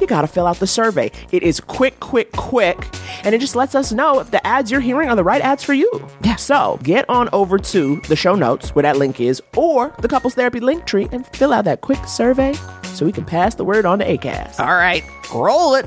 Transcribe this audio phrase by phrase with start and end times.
[0.00, 1.10] you got to fill out the survey.
[1.32, 2.86] It is quick, quick, quick.
[3.24, 5.62] And it just lets us know if the ads you're hearing are the right ads
[5.62, 5.90] for you.
[6.22, 6.36] Yeah.
[6.36, 10.34] So get on over to the show notes where that link is or the couples
[10.34, 13.86] therapy link tree and fill out that quick survey so we can pass the word
[13.86, 14.60] on to ACAST.
[14.60, 15.86] All right, roll it.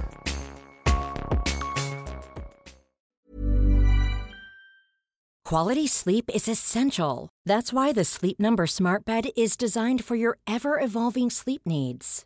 [5.45, 7.29] Quality sleep is essential.
[7.45, 12.25] That's why the Sleep Number Smart Bed is designed for your ever evolving sleep needs.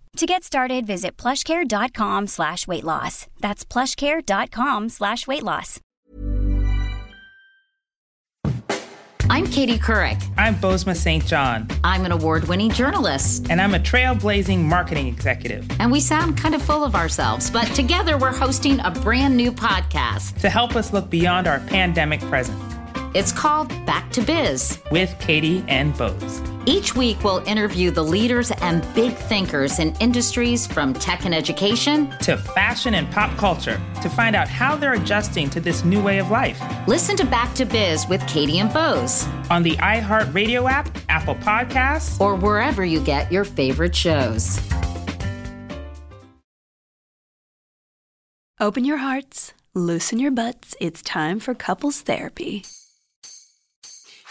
[0.17, 3.27] To get started, visit plushcare.com slash weight loss.
[3.39, 5.79] That's plushcare.com slash weight loss.
[9.29, 10.21] I'm Katie Couric.
[10.37, 11.25] I'm Bozoma St.
[11.25, 13.47] John, I'm an award winning journalist.
[13.49, 15.65] and I'm a trailblazing marketing executive.
[15.79, 19.51] And we sound kind of full of ourselves, but together we're hosting a brand new
[19.53, 20.39] podcast.
[20.41, 22.59] To help us look beyond our pandemic present
[23.13, 24.79] It's called Back to Biz.
[24.89, 26.41] with Katie and Boz.
[26.65, 32.09] Each week we'll interview the leaders and big thinkers in industries from tech and education.
[32.21, 36.19] To fashion and pop culture to find out how they're adjusting to this new way
[36.19, 36.61] of life.
[36.87, 42.19] Listen to Back to Biz with Katie and Boz, On the iHeartRadio app, Apple Podcasts,
[42.21, 44.57] or wherever you get your favorite shows.
[48.61, 50.75] Open your hearts, loosen your butts.
[50.79, 52.63] It's time for couples therapy.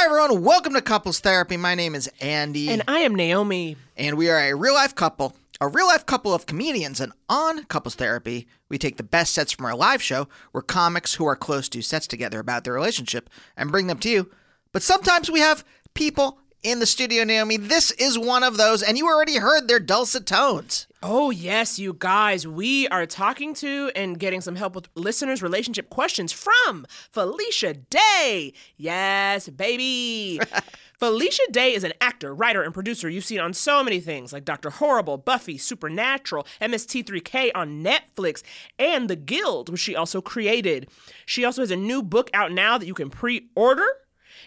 [0.00, 1.58] Hi everyone, welcome to Couples Therapy.
[1.58, 3.76] My name is Andy, And I am Naomi.
[3.98, 7.02] and we are a real life couple, a real life couple of comedians.
[7.02, 11.16] And on Couples Therapy, we take the best sets from our live show, where comics
[11.16, 13.28] who are close do sets together about their relationship
[13.58, 14.30] and bring them to you.
[14.72, 17.58] But sometimes we have people in the studio, Naomi.
[17.58, 20.86] This is one of those, and you already heard their dulcet tones.
[21.02, 22.46] Oh, yes, you guys.
[22.46, 28.52] We are talking to and getting some help with listeners' relationship questions from Felicia Day.
[28.76, 30.38] Yes, baby.
[30.98, 34.44] Felicia Day is an actor, writer, and producer you've seen on so many things like
[34.44, 34.68] Dr.
[34.68, 38.42] Horrible, Buffy, Supernatural, MST3K on Netflix,
[38.78, 40.86] and The Guild, which she also created.
[41.24, 43.86] She also has a new book out now that you can pre order.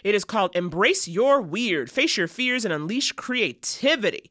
[0.04, 4.30] It is called Embrace Your Weird, Face Your Fears, and Unleash Creativity.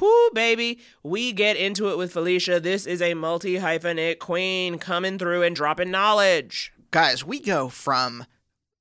[0.00, 0.80] Whoo, baby.
[1.02, 2.60] We get into it with Felicia.
[2.60, 6.72] This is a multi hyphenate queen coming through and dropping knowledge.
[6.90, 8.26] Guys, we go from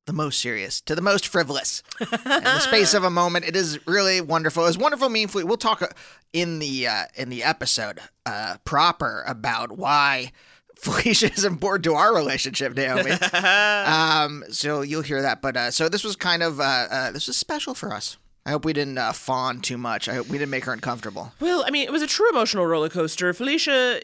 [0.07, 3.45] the most serious to the most frivolous in the space of a moment.
[3.45, 4.65] It is really wonderful.
[4.65, 5.45] It's wonderful, meaningful.
[5.45, 5.87] We'll talk uh,
[6.33, 10.31] in the uh, in the episode uh, proper about why
[10.75, 13.11] Felicia is important to our relationship, Naomi.
[13.33, 15.41] um, so you'll hear that.
[15.41, 18.17] But uh, so this was kind of uh, uh, this was special for us.
[18.45, 20.09] I hope we didn't uh, fawn too much.
[20.09, 21.33] I hope we didn't make her uncomfortable.
[21.39, 23.33] Well, I mean, it was a true emotional roller coaster.
[23.33, 24.01] Felicia,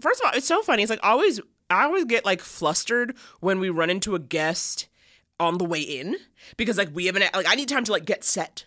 [0.00, 0.82] first of all, it's so funny.
[0.82, 4.88] It's like always I always get like flustered when we run into a guest
[5.38, 6.16] on the way in
[6.56, 8.64] because like we haven't like I need time to like get set.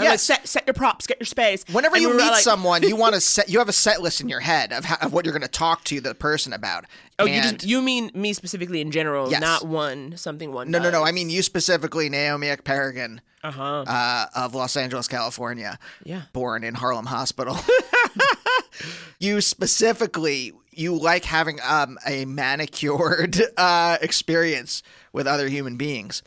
[0.00, 1.64] I'm like, set set your props, get your space.
[1.72, 3.48] Whenever And you we meet like- someone, you want to set.
[3.48, 5.48] You have a set list in your head of, how, of what you're going to
[5.48, 6.84] talk to the person about.
[7.18, 9.40] Oh, you just you mean me specifically in general, Yes.
[9.40, 10.70] not one something one.
[10.70, 11.04] No, no, no.
[11.04, 13.62] I mean you specifically, Naomi Ekperigan Uh-huh.
[13.86, 15.78] uh, of Los Angeles, California.
[16.02, 16.22] Yeah.
[16.32, 17.56] Born in Harlem Hospital.
[19.20, 24.82] you specifically, you like having um, a manicured uh, experience
[25.12, 26.22] with other human beings.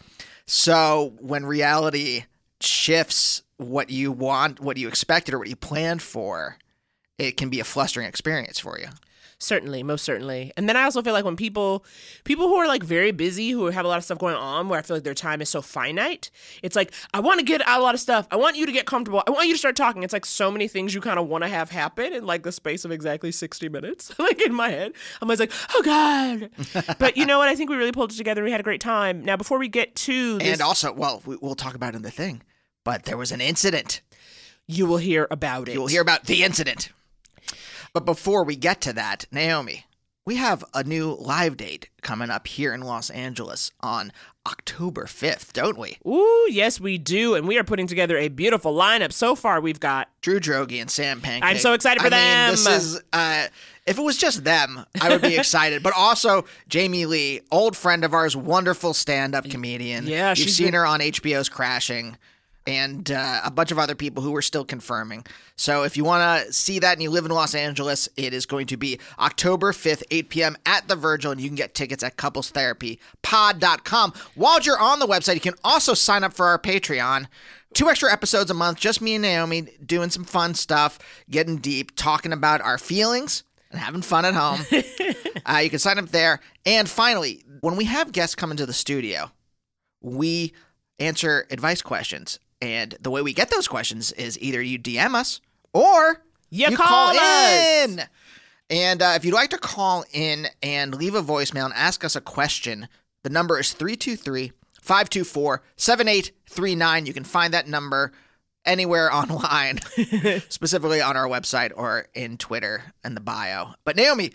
[0.45, 2.23] So when reality
[2.61, 6.57] shifts what you want, what you expected, or what you planned for,
[7.17, 8.87] it can be a flustering experience for you.
[9.39, 10.51] Certainly, most certainly.
[10.57, 11.85] And then I also feel like when people
[12.23, 14.79] people who are like very busy, who have a lot of stuff going on, where
[14.79, 16.31] I feel like their time is so finite,
[16.63, 18.27] it's like I want to get out a lot of stuff.
[18.31, 19.21] I want you to get comfortable.
[19.27, 20.01] I want you to start talking.
[20.01, 22.51] It's like so many things you kind of want to have happen in like the
[22.51, 24.11] space of exactly 60 minutes.
[24.19, 27.47] like in my head, I'm always like, "Oh god." but you know what?
[27.47, 28.43] I think we really pulled it together.
[28.43, 29.23] We had a great time.
[29.23, 32.01] Now, before we get to this, And also, well, we, we'll talk about it in
[32.01, 32.41] the thing,
[32.83, 34.01] but there was an incident.
[34.65, 35.73] you will hear about it.
[35.75, 36.89] You will hear about the incident.
[37.93, 39.85] But before we get to that, Naomi,
[40.25, 44.11] we have a new live date coming up here in Los Angeles on
[44.45, 45.97] October 5th, don't we?
[46.05, 47.35] Ooh, yes, we do.
[47.35, 49.11] And we are putting together a beautiful lineup.
[49.11, 51.49] So far, we've got Drew Droege and Sam Pancake.
[51.49, 52.11] I'm so excited for I
[52.45, 52.73] Mean, this them.
[52.73, 53.47] is uh,
[53.85, 55.81] if it was just them, I would be excited.
[55.83, 60.07] But also Jamie Lee, old friend of ours, wonderful stand-up comedian.
[60.07, 62.17] Yeah, you've seen been- her on HBO's Crashing.
[62.67, 65.25] And uh, a bunch of other people who are still confirming.
[65.55, 68.45] So if you want to see that and you live in Los Angeles, it is
[68.45, 70.57] going to be October 5th, 8 p.m.
[70.65, 74.13] at the Virgil, and you can get tickets at couplestherapypod.com.
[74.35, 77.27] While you're on the website, you can also sign up for our Patreon.
[77.73, 80.99] Two extra episodes a month, just me and Naomi doing some fun stuff,
[81.29, 84.59] getting deep, talking about our feelings and having fun at home.
[85.45, 86.41] uh, you can sign up there.
[86.65, 89.31] And finally, when we have guests come into the studio,
[90.01, 90.53] we
[90.99, 92.39] answer advice questions.
[92.61, 95.41] And the way we get those questions is either you DM us
[95.73, 97.17] or You call us.
[97.87, 98.01] in.
[98.69, 102.15] And uh, if you'd like to call in and leave a voicemail and ask us
[102.15, 102.87] a question,
[103.23, 104.51] the number is 323
[104.81, 107.05] 524 7839.
[107.05, 108.11] You can find that number
[108.65, 109.79] anywhere online,
[110.49, 113.75] specifically on our website or in Twitter and the bio.
[113.85, 114.31] But Naomi,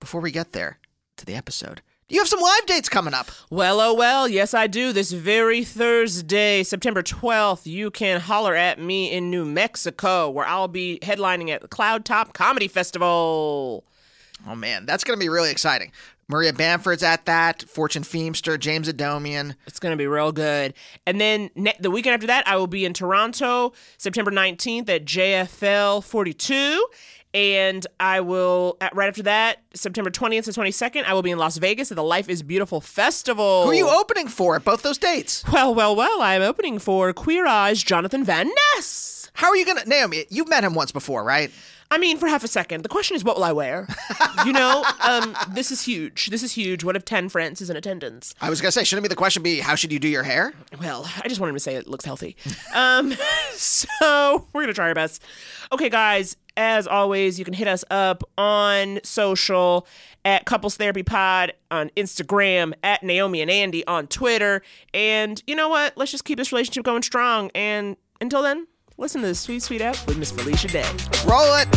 [0.00, 0.78] before we get there
[1.16, 3.30] to the episode, you have some live dates coming up.
[3.50, 4.92] Well, oh well, yes I do.
[4.92, 10.68] This very Thursday, September 12th, you can holler at me in New Mexico, where I'll
[10.68, 13.84] be headlining at the Cloud Top Comedy Festival.
[14.46, 15.90] Oh man, that's going to be really exciting.
[16.28, 19.54] Maria Bamford's at that, Fortune Feemster, James Adomian.
[19.66, 20.74] It's going to be real good.
[21.06, 25.04] And then ne- the weekend after that, I will be in Toronto, September 19th at
[25.04, 26.86] JFL 42.
[27.36, 31.36] And I will, at, right after that, September 20th to 22nd, I will be in
[31.36, 33.64] Las Vegas at the Life is Beautiful Festival.
[33.64, 35.44] Who are you opening for at both those dates?
[35.52, 39.30] Well, well, well, I am opening for Queer Eyes Jonathan Van Ness.
[39.34, 41.50] How are you going to, Naomi, you've met him once before, right?
[41.90, 42.82] I mean, for half a second.
[42.84, 43.86] The question is, what will I wear?
[44.46, 46.28] you know, um, this is huge.
[46.28, 46.84] This is huge.
[46.84, 48.34] What if Tan France is in attendance?
[48.40, 50.22] I was going to say, shouldn't be the question be, how should you do your
[50.22, 50.54] hair?
[50.80, 52.34] Well, I just wanted to say it looks healthy.
[52.74, 53.14] Um,
[53.52, 55.22] so we're gonna try our best.
[55.70, 56.36] Okay, guys.
[56.58, 59.86] As always, you can hit us up on social
[60.24, 64.62] at Couples Therapy Pod on Instagram, at Naomi and Andy on Twitter.
[64.94, 65.98] And you know what?
[65.98, 67.50] Let's just keep this relationship going strong.
[67.54, 68.66] And until then,
[68.96, 70.90] listen to this sweet, sweet app with Miss Felicia Day.
[71.26, 71.68] Roll it.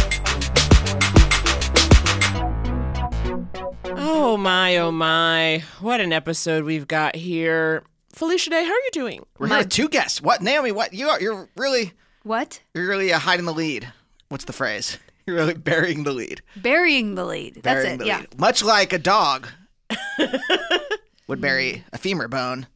[4.02, 5.62] Oh my, oh my.
[5.82, 7.84] What an episode we've got here.
[8.14, 9.26] Felicia Day, how are you doing?
[9.38, 10.22] We're here with two guests.
[10.22, 10.94] What, Naomi, what?
[10.94, 11.92] You are, you're really,
[12.24, 12.62] What?
[12.74, 13.92] you're really uh, hiding the lead.
[14.30, 14.98] What's the phrase?
[15.26, 16.42] You're really burying the lead.
[16.56, 17.56] Burying the lead.
[17.56, 17.98] That's Burying it.
[18.00, 18.18] the Yeah.
[18.20, 18.40] lead.
[18.40, 19.48] Much like a dog
[21.28, 22.68] would bury a femur bone.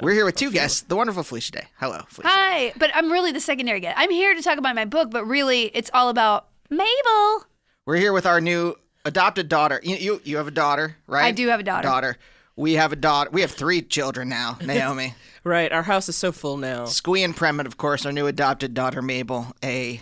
[0.00, 1.64] We're here with two guests, the wonderful Felicia Day.
[1.78, 2.32] Hello, Felicia.
[2.34, 3.98] Hi, but I'm really the secondary guest.
[3.98, 7.44] I'm here to talk about my book, but really, it's all about Mabel.
[7.84, 9.78] We're here with our new adopted daughter.
[9.82, 11.24] You, you, you have a daughter, right?
[11.24, 11.86] I do have a daughter.
[11.86, 12.16] Daughter.
[12.56, 13.28] We have a daughter.
[13.30, 14.56] We have three children now.
[14.64, 15.14] Naomi,
[15.44, 16.86] Right, our house is so full now.
[16.86, 20.00] Squee and Premet, of course, our new adopted daughter Mabel, a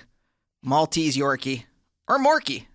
[0.69, 1.65] Maltese Yorkie
[2.07, 2.67] or Morkie.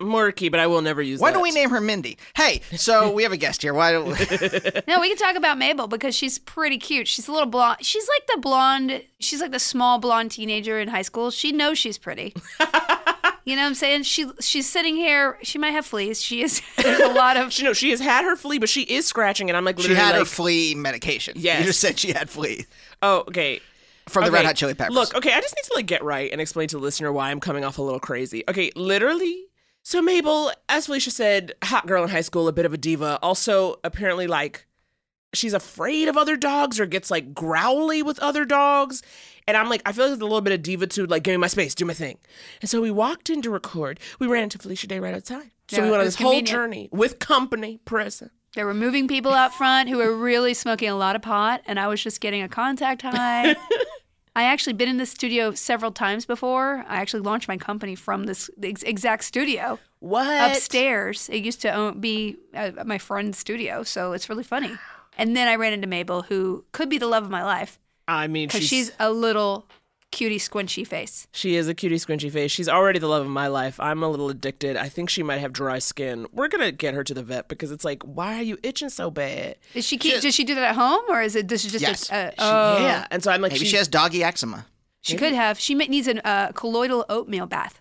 [0.00, 1.34] Murky, but I will never use Why that.
[1.34, 2.18] don't we name her Mindy?
[2.34, 3.72] Hey, so we have a guest here.
[3.72, 3.92] Why?
[3.92, 4.08] don't
[4.88, 7.06] No, we can talk about Mabel because she's pretty cute.
[7.06, 7.84] She's a little blonde.
[7.84, 9.04] She's like the blonde.
[9.20, 11.30] She's like the small blonde teenager in high school.
[11.30, 12.34] She knows she's pretty.
[13.44, 14.04] you know what I'm saying?
[14.04, 15.38] She she's sitting here.
[15.42, 16.20] She might have fleas.
[16.20, 16.62] She is.
[16.82, 17.52] There's a lot of.
[17.52, 19.54] She, no, she has had her flea, but she is scratching it.
[19.54, 21.34] I'm like, she literally had her like, flea medication.
[21.36, 21.60] Yes.
[21.60, 22.66] You just said she had flea
[23.02, 23.60] oh, okay.
[24.08, 24.94] From the Okay, Red Hot Chili Peppers.
[24.94, 27.30] Look, okay, I just need to like get right and explain to the listener why
[27.30, 28.44] I'm coming off a little crazy.
[28.48, 29.46] Okay, literally,
[29.82, 33.18] So Mabel, as Felicia said, hot girl in high school, a bit of a diva.
[33.22, 34.66] Also, apparently, like
[35.34, 39.02] she's afraid of other dogs or gets like growly with other dogs.
[39.48, 41.38] And I'm like, I feel like there's a little bit of divitude, like give me
[41.38, 42.18] my space, do my thing.
[42.60, 43.98] And so we walked in to record.
[44.20, 45.50] We ran into Felicia Day right outside.
[45.68, 48.30] So Yeah, we went on was this whole journey with company present.
[48.54, 51.80] There were moving people out front who were really smoking a lot of pot, and
[51.80, 53.56] I was just getting a contact high.
[54.36, 56.84] I actually been in this studio several times before.
[56.88, 60.50] I actually launched my company from this ex- exact studio What?
[60.50, 61.28] upstairs.
[61.30, 64.72] It used to be uh, my friend's studio, so it's really funny.
[65.18, 67.78] And then I ran into Mabel, who could be the love of my life
[68.08, 69.66] I mean, because she's, she's a little
[70.12, 71.26] cutie squinchy face.
[71.32, 72.50] she is a cutie squinchy face.
[72.52, 73.80] She's already the love of my life.
[73.80, 74.76] I'm a little addicted.
[74.76, 76.26] I think she might have dry skin.
[76.32, 79.10] We're gonna get her to the vet because it's like, why are you itching so
[79.10, 79.56] bad?
[79.74, 80.20] Does she keep?
[80.20, 81.48] does she do that at home, or is it?
[81.48, 81.82] Does she just?
[81.82, 82.10] Yes.
[82.12, 83.06] Uh, She- oh, Yeah.
[83.10, 84.66] And so I'm like, Maybe she's- she has doggy eczema.
[85.00, 85.58] She could have.
[85.58, 87.80] She ma- needs a uh, colloidal oatmeal bath.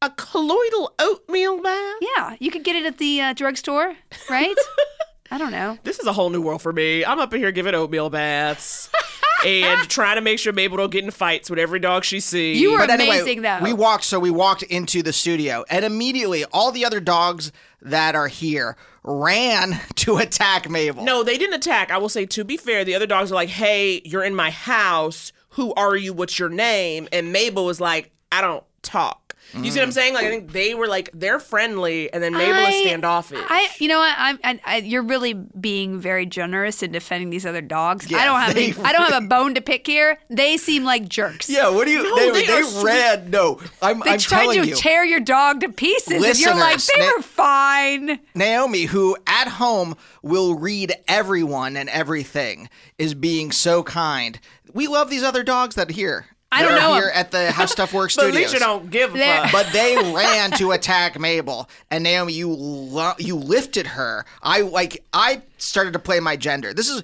[0.00, 1.96] a colloidal oatmeal bath.
[2.00, 3.94] Yeah, you could get it at the uh, drugstore,
[4.30, 4.54] right?
[5.30, 5.78] I don't know.
[5.82, 7.04] This is a whole new world for me.
[7.04, 8.88] I'm up in here giving oatmeal baths
[9.44, 12.60] and trying to make sure Mabel don't get in fights with every dog she sees.
[12.60, 13.58] You were But anyway, amazing, though.
[13.62, 14.04] we walked.
[14.04, 18.76] So we walked into the studio, and immediately all the other dogs that are here
[19.02, 21.04] ran to attack Mabel.
[21.04, 21.90] No, they didn't attack.
[21.90, 24.50] I will say, to be fair, the other dogs are like, hey, you're in my
[24.50, 25.32] house.
[25.50, 26.12] Who are you?
[26.12, 27.08] What's your name?
[27.12, 29.23] And Mabel was like, I don't talk.
[29.56, 29.94] You see what I'm mm.
[29.94, 30.14] saying?
[30.14, 33.38] Like, I think they were like, they're friendly, and then Mabel is standoffish.
[33.48, 34.14] I, you know what?
[34.18, 38.12] I'm, I, I, you're really being very generous in defending these other dogs.
[38.12, 40.18] I don't have, they any, I don't have a bone to pick here.
[40.28, 41.48] They seem like jerks.
[41.48, 42.02] Yeah, what do you?
[42.02, 43.30] No, they they they ran.
[43.30, 44.74] No, I'm, They I'm tried telling to you.
[44.74, 48.20] tear your dog to pieces, and you're like, they they- were fine.
[48.34, 52.68] Naomi, who at home will read everyone and everything,
[52.98, 54.38] is being so kind.
[54.72, 56.26] We love these other dogs that are here.
[56.54, 57.02] I don't that are know 'em.
[57.02, 58.50] here at the How Stuff Works but Studios.
[58.52, 59.52] Alicia don't give a They're- fuck.
[59.52, 64.24] but they ran to attack Mabel, and Naomi, you lo- you lifted her.
[64.42, 65.04] I like.
[65.12, 66.72] I started to play my gender.
[66.74, 67.02] This is,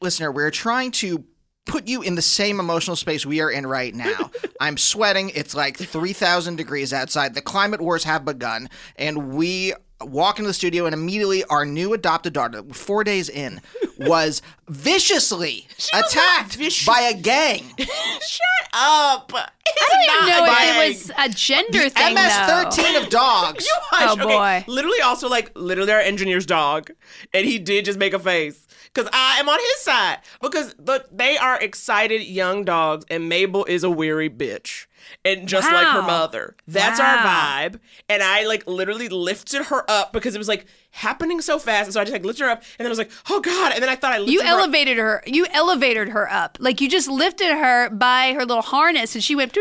[0.00, 0.30] listener.
[0.32, 1.24] We're trying to
[1.66, 4.30] put you in the same emotional space we are in right now.
[4.60, 5.30] I'm sweating.
[5.34, 7.34] It's like three thousand degrees outside.
[7.34, 11.92] The climate wars have begun, and we walk into the studio, and immediately our new
[11.92, 13.60] adopted daughter, four days in,
[13.98, 16.86] was viciously attacked vicious.
[16.86, 17.64] by a gang.
[17.78, 18.40] Shut
[18.72, 19.32] up.
[19.34, 19.48] I
[19.90, 22.14] don't even know if it was a gender The thing.
[22.14, 22.22] though.
[22.22, 23.68] MS-13 of dogs.
[23.92, 24.64] Oh, Okay, boy.
[24.72, 26.90] Literally, also like literally our engineer's dog,
[27.34, 31.04] and he did just make a face because I am on his side because the,
[31.12, 34.86] they are excited young dogs, and Mabel is a weary bitch,
[35.24, 36.56] and just like her mother.
[36.66, 37.80] That's our vibe.
[38.08, 41.94] And I like literally lifted her up because it was like happening so fast, and
[41.94, 43.82] so I just like lifted her up, and then I was like, oh god, and
[43.82, 44.52] then I thought I lifted You her up.
[44.60, 45.22] elevated her.
[45.26, 46.58] You elevated her up.
[46.60, 49.56] Like you just lifted her by her little harness, and she went.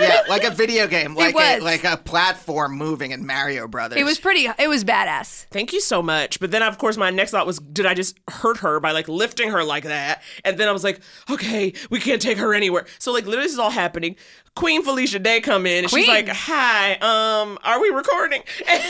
[0.00, 1.62] Yeah, like a video game, like a, was.
[1.62, 3.98] like a platform moving in Mario Brothers.
[4.00, 4.48] It was pretty.
[4.58, 5.46] It was badass.
[5.50, 6.40] Thank you so much.
[6.40, 9.08] But then, of course, my next thought was, did I just hurt her by like
[9.08, 10.22] lifting her like that?
[10.44, 11.00] And then I was like,
[11.30, 12.86] okay, we can't take her anywhere.
[12.98, 14.16] So like, literally, this is all happening.
[14.54, 18.82] Queen Felicia Day come in and she's like, "Hi, um, are we recording?" And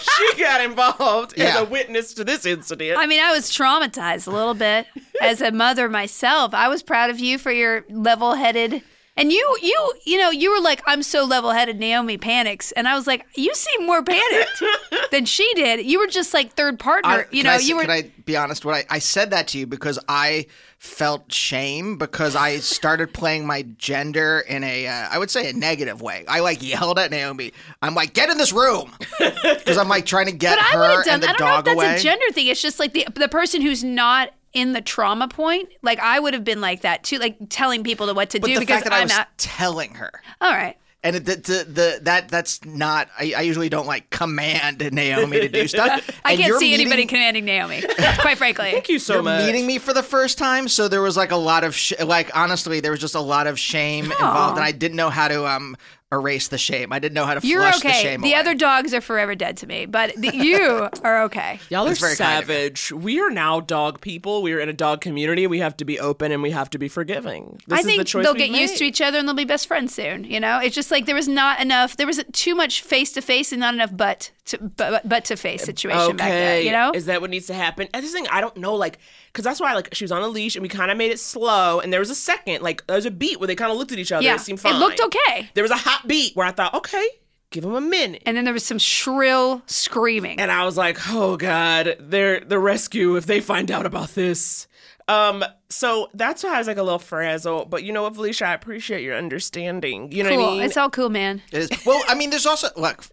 [0.00, 1.60] she got involved as Yeah.
[1.60, 2.98] a witness to this incident.
[2.98, 4.86] I mean, I was traumatized a little bit
[5.20, 6.54] as a mother myself.
[6.54, 8.82] I was proud of you for your level-headed.
[9.18, 12.94] And you, you, you know, you were like, "I'm so level-headed." Naomi panics, and I
[12.94, 14.62] was like, "You seem more panicked
[15.10, 17.10] than she did." You were just like third partner.
[17.10, 17.82] I, you know, I, s- you were.
[17.82, 18.66] Can I be honest?
[18.66, 20.44] What I, I said that to you because I
[20.78, 25.52] felt shame because I started playing my gender in a uh, I would say a
[25.52, 26.24] negative way.
[26.28, 27.52] I like yelled at Naomi.
[27.82, 30.96] I'm like, get in this room because I'm like trying to get But I her
[30.98, 31.14] would done.
[31.14, 31.94] and the I don't know if dog that's away.
[31.96, 32.46] a gender thing.
[32.46, 35.68] It's just like the the person who's not in the trauma point.
[35.82, 38.46] Like I would have been like that too, like telling people to what to but
[38.48, 39.28] do the because fact that I I'm was not.
[39.38, 40.10] telling her.
[40.40, 40.76] All right.
[41.06, 43.08] And the, the, the that that's not.
[43.18, 45.88] I, I usually don't like command Naomi to do stuff.
[46.24, 47.82] I And can't you're see anybody commanding Naomi.
[48.18, 48.72] Quite frankly.
[48.72, 49.46] Thank you so you're much.
[49.46, 52.36] meeting me for the first time, so there was like a lot of sh- like
[52.36, 55.46] honestly, there was just a lot of shame involved, and I didn't know how to
[55.46, 55.76] um
[56.12, 56.92] erase the shame.
[56.92, 58.02] I didn't know how to You're flush the okay.
[58.02, 58.40] shame The away.
[58.40, 61.58] other dogs are forever dead to me, but the, you are okay.
[61.68, 62.92] Y'all are That's very kind of savage.
[62.92, 64.42] We are now dog people.
[64.42, 65.46] We are in a dog community.
[65.48, 67.60] We have to be open and we have to be forgiving.
[67.66, 69.34] This I is think the choice they'll we've get used to each other and they'll
[69.34, 70.22] be best friends soon.
[70.24, 71.96] You know, it's just like there was not enough.
[71.96, 75.36] There was too much face to face and not enough butt to butt, butt to
[75.36, 76.60] face situation back there.
[76.60, 77.88] You know, is that what needs to happen?
[77.92, 78.98] And this thing, I don't know, like,
[79.32, 81.18] because that's why, like, she was on a leash and we kind of made it
[81.18, 83.76] slow, and there was a second, like, there was a beat where they kind of
[83.76, 84.22] looked at each other.
[84.24, 84.76] Yeah, it seemed fine.
[84.76, 85.50] it looked okay.
[85.54, 87.06] There was a hot beat where I thought, okay,
[87.50, 88.22] give him a minute.
[88.26, 90.40] and then there was some shrill screaming.
[90.40, 94.66] And I was like, oh god, they're the rescue if they find out about this.
[95.08, 97.70] Um, so that's why I was like a little frazzled.
[97.70, 100.10] But you know what, Felicia, I appreciate your understanding.
[100.10, 100.38] You know cool.
[100.38, 100.62] what I mean?
[100.64, 101.42] It's all cool, man.
[101.52, 101.86] It is.
[101.86, 103.04] Well, I mean, there's also look.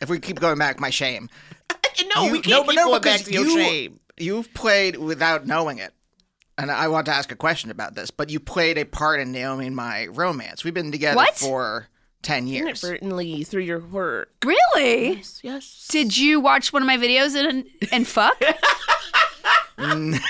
[0.00, 1.28] if we keep going back, my shame.
[2.16, 4.00] no, You- we can't but keep going because back to your you- shame.
[4.18, 5.92] You've played without knowing it.
[6.58, 9.32] And I want to ask a question about this, but you played a part in
[9.32, 10.64] Naomi and my romance.
[10.64, 11.34] We've been together What?
[11.36, 11.88] for
[12.22, 12.62] 10 years.
[12.84, 14.30] Inadvertently through your work.
[14.44, 15.14] Really?
[15.16, 15.40] Yes.
[15.42, 15.86] yes.
[15.90, 18.40] Did you watch one of my videos and and fuck?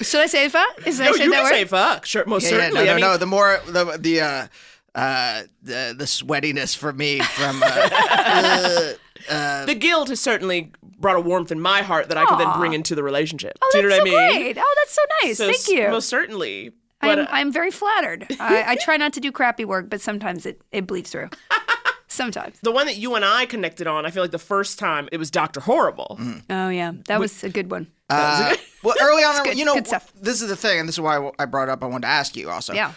[0.00, 0.86] Should I say fuck?
[0.86, 1.50] Is No, I say you that can word?
[1.50, 2.06] say fuck.
[2.06, 2.84] Sure, most Yeah, yeah, certainly.
[2.84, 3.16] no, no, I mean, no.
[3.18, 4.46] The more the the uh,
[4.94, 8.92] uh, the the sweatiness for me from uh,
[9.66, 12.72] the guilt has certainly brought a warmth in my heart that I could then bring
[12.74, 13.58] into the relationship.
[13.62, 14.42] Oh, Do you that's know so what I mean?
[14.42, 14.58] great.
[14.58, 15.38] Oh, that's so nice.
[15.38, 15.88] So Thank s- you.
[15.88, 16.72] Most certainly.
[17.02, 18.26] But I'm, uh, I'm very flattered.
[18.40, 21.28] I, I try not to do crappy work, but sometimes it, it bleeds through.
[22.08, 22.58] Sometimes.
[22.60, 25.16] the one that you and I connected on, I feel like the first time it
[25.16, 26.20] was Doctor Horrible.
[26.50, 26.92] Oh, yeah.
[27.06, 27.86] That was a good one.
[28.10, 30.12] uh, well, early on, good- you know, good stuff.
[30.20, 31.82] this is the thing, and this is why I brought it up.
[31.82, 32.74] I wanted to ask you also.
[32.74, 32.92] Yeah.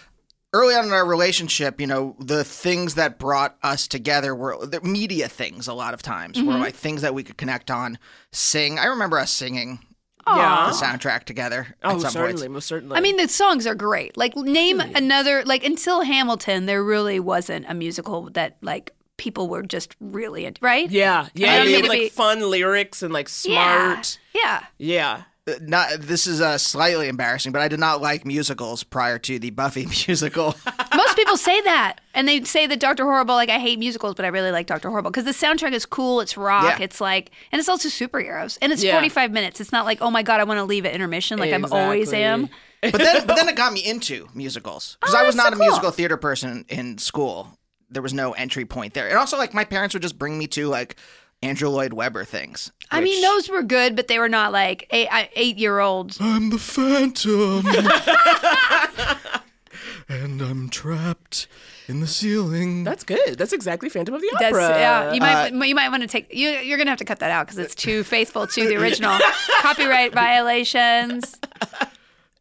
[0.52, 4.82] Early on in our relationship, you know, the things that brought us together were the
[4.82, 5.70] media things.
[5.70, 6.48] A lot of times Mm-hmm.
[6.48, 7.98] were like things that we could connect on,
[8.34, 8.80] sing.
[8.80, 9.80] I remember us singing
[10.28, 10.72] Yeah.
[10.72, 11.76] the soundtrack together.
[11.84, 12.54] Oh, at some certainly, points.
[12.54, 12.98] most certainly.
[12.98, 14.18] I mean, the songs are great.
[14.18, 19.64] Like, name another, like, until Hamilton, there really wasn't a musical that, like, people were
[19.64, 20.90] just really into, right?
[20.92, 24.20] yeah, yeah, I don't yeah, mean with, to like be- fun lyrics and like smart.
[24.34, 24.66] Yeah.
[24.78, 25.12] Yeah.
[25.14, 25.22] Uh,
[25.62, 29.52] Not this is uh, slightly embarrassing, but I did not like musicals prior to the
[29.52, 30.56] Buffy musical.
[30.96, 33.36] Most people say that, and they say that Doctor Horrible.
[33.36, 36.20] Like I hate musicals, but I really like Doctor Horrible because the soundtrack is cool.
[36.20, 36.80] It's rock.
[36.80, 36.84] Yeah.
[36.86, 38.94] It's like, and it's also superheroes, and it's Yeah.
[38.94, 39.62] forty five minutes.
[39.62, 42.12] It's not like, oh my god, I want to leave at intermission, like I'm always
[42.12, 42.50] am.
[42.82, 45.60] but then but then it got me into musicals because Oh, I was not so
[45.60, 47.60] a musical theater person in school.
[47.92, 50.48] There was no entry point there, and also like my parents would just bring me
[50.48, 50.96] to like
[51.42, 52.72] Andrew Lloyd Webber things.
[52.92, 56.18] I mean, those were good, but they were not like eight, eight year olds.
[56.22, 57.66] I'm the Phantom,
[60.10, 61.48] and I'm trapped
[61.88, 62.84] in the ceiling.
[62.84, 63.38] That's good.
[63.38, 64.70] That's exactly Phantom of the That's, Opera.
[64.80, 66.50] yeah, you might Uh, you might want to take you.
[66.50, 69.18] You're gonna have to cut that out because it's too faithful to the original.
[69.62, 71.36] Copyright violations.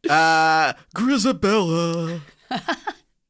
[0.09, 2.21] uh, Grizabella.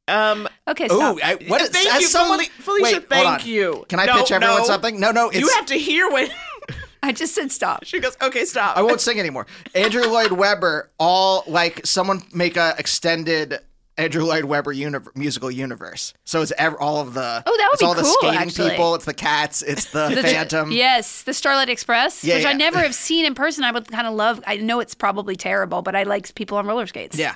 [0.08, 1.18] Um, Okay, stop.
[1.18, 2.98] Oh, I, what is, thank as you, someone, Felicia.
[3.00, 3.86] Wait, thank you.
[3.90, 4.64] Can I No, pitch everyone no.
[4.66, 5.00] something?
[5.00, 5.30] No, no.
[5.30, 6.30] It's, you have to hear when
[7.04, 7.84] I just said stop.
[7.86, 8.16] she goes.
[8.22, 8.78] Okay, stop.
[8.78, 9.46] I won't sing anymore.
[9.74, 13.60] Andrew Lloyd Webber, all like someone make a extended
[13.98, 16.14] Andrew Lloyd Webber univ- musical universe.
[16.26, 18.70] So it's ev- all of the Oh, that would it's be all the skating actually.
[18.72, 20.72] people, it's the cats, it's the, The- Phantom.
[20.72, 23.64] Yes, the Starlight Express, Yeah, which I never have seen in person.
[23.64, 24.42] I would kind of love.
[24.46, 27.18] I know it's probably terrible, but I like people on roller skates.
[27.18, 27.36] Yeah.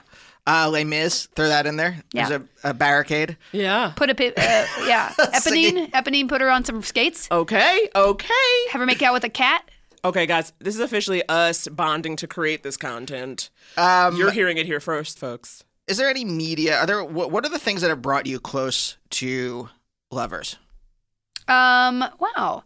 [0.51, 1.97] Uh, Les Mis, throw that in there.
[2.13, 2.27] Yeah.
[2.29, 3.37] There's a, a barricade.
[3.51, 3.93] yeah.
[3.95, 5.91] Put a pi- uh, yeah, Eponine.
[5.91, 7.27] Eponine put her on some skates.
[7.31, 7.89] Okay.
[7.95, 8.67] Okay.
[8.71, 9.69] Have her make out with a cat.
[10.03, 10.53] Okay, guys.
[10.59, 13.49] This is officially us bonding to create this content.
[13.77, 15.63] Um, You're hearing it here first, folks.
[15.87, 16.77] is there any media?
[16.79, 19.69] Are there what, what are the things that have brought you close to
[20.09, 20.55] lovers?
[21.47, 22.03] Um.
[22.19, 22.63] Wow.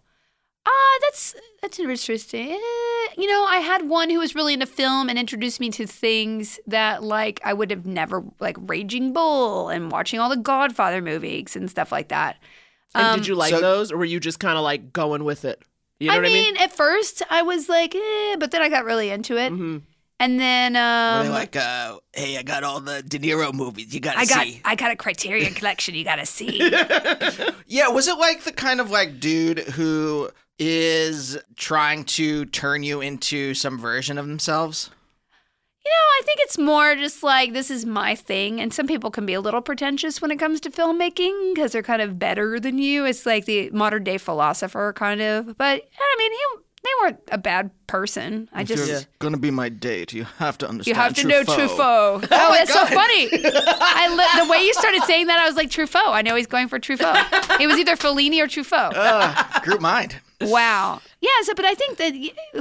[0.65, 2.51] Ah, that's that's interesting.
[2.51, 5.85] Eh, You know, I had one who was really into film and introduced me to
[5.85, 11.01] things that like I would have never like Raging Bull and watching all the Godfather
[11.01, 12.37] movies and stuff like that.
[12.95, 15.45] And did you like so- those, or were you just kind of like going with
[15.45, 15.61] it?
[15.99, 16.57] You know I what mean, I mean?
[16.61, 19.51] at first I was like, eh, but then I got really into it.
[19.51, 19.77] Mm-hmm.
[20.19, 23.93] And then um, like, uh, hey, I got all the De Niro movies.
[23.93, 24.61] You gotta I got see.
[24.63, 26.59] I got a Criterion collection you got to see.
[27.67, 33.01] Yeah, was it like the kind of like dude who is trying to turn you
[33.01, 34.89] into some version of themselves?
[35.85, 39.11] You know, I think it's more just like this is my thing, and some people
[39.11, 42.57] can be a little pretentious when it comes to filmmaking because they're kind of better
[42.59, 43.03] than you.
[43.05, 46.39] It's like the modern day philosopher kind of, but I mean, he,
[46.83, 48.47] they weren't a bad person.
[48.53, 50.95] I just gonna be my date, you have to understand.
[50.95, 52.27] you have to know Truffaut.
[52.31, 53.27] Oh, that's so funny.
[53.33, 56.07] I li- the way you started saying that, I was like Truffaut.
[56.13, 57.59] I know he's going for Truffaut.
[57.59, 58.93] It was either Fellini or Truffaut.
[58.95, 60.15] Uh, group mind.
[60.49, 61.01] Wow.
[61.21, 61.29] Yeah.
[61.43, 62.13] So, but I think that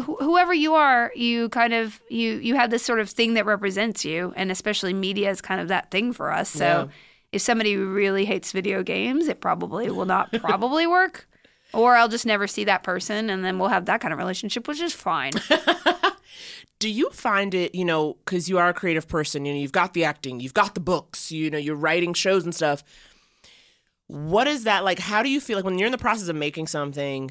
[0.05, 3.45] wh- whoever you are, you kind of you you have this sort of thing that
[3.45, 6.49] represents you, and especially media is kind of that thing for us.
[6.49, 6.87] So, Yeah.
[7.33, 11.27] if somebody really hates video games, it probably will not probably work.
[11.73, 14.68] Or I'll just never see that person, and then we'll have that kind of relationship,
[14.68, 15.33] which is fine.
[16.79, 19.73] Do you find it, you know, because you are a creative person, you know, you've
[19.73, 22.83] got the acting, you've got the books, you know, you're writing shows and stuff.
[24.09, 24.99] What is that like?
[24.99, 27.31] How do you feel like when you're in the process of making something?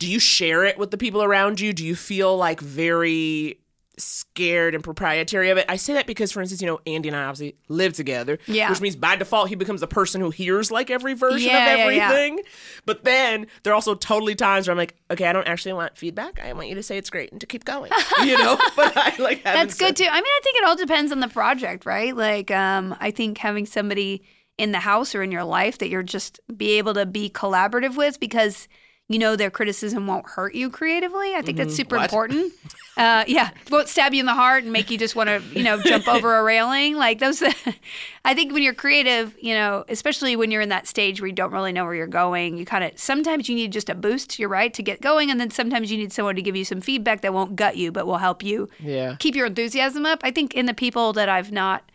[0.00, 1.72] Do you share it with the people around you?
[1.72, 3.60] Do you feel like very
[3.98, 5.66] scared and proprietary of it?
[5.68, 8.70] I say that because, for instance, you know, Andy and I obviously live together, Yeah.
[8.70, 11.78] which means by default he becomes the person who hears like every version Yeah, of
[11.78, 12.04] yeah, yeah.
[12.06, 12.40] everything.
[12.86, 15.98] But then there are also totally times where I'm like, okay, I don't actually want
[15.98, 16.40] feedback.
[16.40, 17.92] I want you to say it's great and to keep going,
[18.24, 18.58] you know.
[18.76, 20.10] but I like That's good said- too.
[20.10, 22.16] I mean, I think it all depends on the project, right?
[22.16, 24.22] Like, um, I think having somebody
[24.56, 27.96] in the house or in your life that you're just be able to be collaborative
[27.96, 28.66] with because
[29.10, 31.34] you know their criticism won't hurt you creatively.
[31.34, 32.04] I think that's super What?
[32.04, 32.52] important.
[32.96, 35.64] Uh, yeah, won't stab you in the heart and make you just want to, you
[35.64, 36.96] know, jump over a railing.
[36.96, 37.42] Like those,
[38.24, 41.32] I think when you're creative, you know, especially when you're in that stage where you
[41.34, 44.38] don't really know where you're going, you kind of sometimes you need just a boost.
[44.38, 46.80] You're right to get going, and then sometimes you need someone to give you some
[46.80, 49.16] feedback that won't gut you, but will help you Yeah.
[49.18, 50.20] keep your enthusiasm up.
[50.22, 51.90] I think in the people that I've not,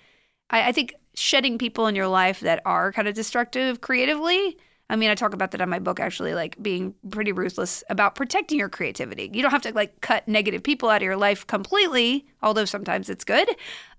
[0.49, 4.57] I, I think shedding people in your life that are kind of destructive creatively.
[4.89, 8.13] I mean, I talk about that in my book actually, like being pretty ruthless about
[8.15, 9.29] protecting your creativity.
[9.33, 13.09] You don't have to like cut negative people out of your life completely, although sometimes
[13.09, 13.49] it's good.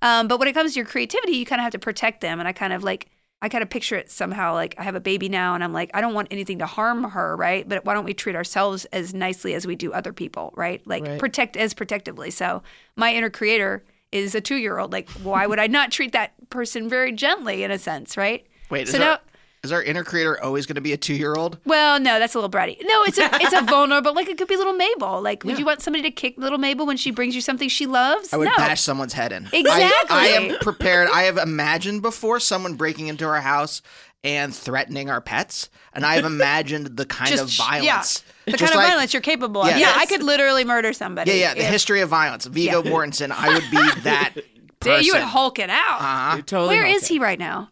[0.02, 2.38] Um, but when it comes to your creativity, you kind of have to protect them.
[2.38, 3.08] And I kind of like,
[3.42, 5.90] I kind of picture it somehow like I have a baby now and I'm like,
[5.92, 7.68] I don't want anything to harm her, right?
[7.68, 10.86] But why don't we treat ourselves as nicely as we do other people, right?
[10.86, 11.18] Like Right.
[11.18, 12.30] protect as protectively.
[12.30, 12.62] So
[12.94, 14.92] my inner creator is a two year old.
[14.92, 18.46] Like, why would I not treat that person very gently in a sense, right?
[18.70, 19.18] Wait, so now,
[19.66, 21.58] is our inner creator always going to be a two year old?
[21.66, 22.78] well, no, that's a little bratty.
[22.82, 24.14] No, it's a it's a vulnerable.
[24.14, 25.20] Like it could be little Mabel.
[25.20, 27.86] Like, would you want somebody to kick little Mabel when she brings you something she
[27.86, 28.32] loves?
[28.32, 28.56] I would no.
[28.56, 29.44] bash someone's head in.
[29.52, 29.68] Exactly.
[30.10, 31.08] I am prepared.
[31.12, 33.82] I have imagined before someone breaking into our house
[34.24, 37.84] and threatening our pets, and I have imagined the kind of violence.
[37.84, 39.68] Yeah, the Just kind of like- violence you're capable of.
[39.68, 39.78] Yeah.
[39.78, 41.32] Yeah, I could literally murder somebody.
[41.32, 41.54] Yeah, yeah.
[41.54, 42.46] The if- history of violence.
[42.46, 43.30] Viggo Mortensen.
[43.30, 44.32] I would be that
[44.80, 45.04] Dude, person.
[45.06, 46.00] you would Hulk it out.
[46.00, 46.36] Uh-huh.
[46.46, 47.08] Totally Where Hulk is it.
[47.08, 47.70] he right now?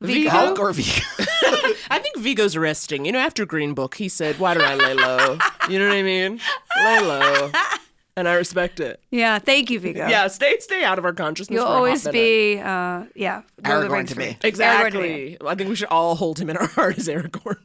[0.00, 0.30] Viggo?
[0.30, 1.04] Hulk or Viggo?
[1.90, 3.04] I think Viggo's resting.
[3.04, 5.96] You know, after Green Book, he said, "Why don't I lay low?" You know what
[5.96, 6.40] I mean?
[6.84, 7.50] Lay low,
[8.16, 9.00] and I respect it.
[9.10, 10.06] Yeah, thank you, Viggo.
[10.08, 11.54] Yeah, stay stay out of our consciousness.
[11.54, 12.12] You'll for a hot always minute.
[12.14, 13.42] be, uh, yeah.
[13.66, 14.26] Lord of the Aragorn Rings to for me.
[14.26, 14.48] Aragorn to me.
[14.48, 15.38] exactly.
[15.46, 17.56] I think we should all hold him in our heart as Aragorn.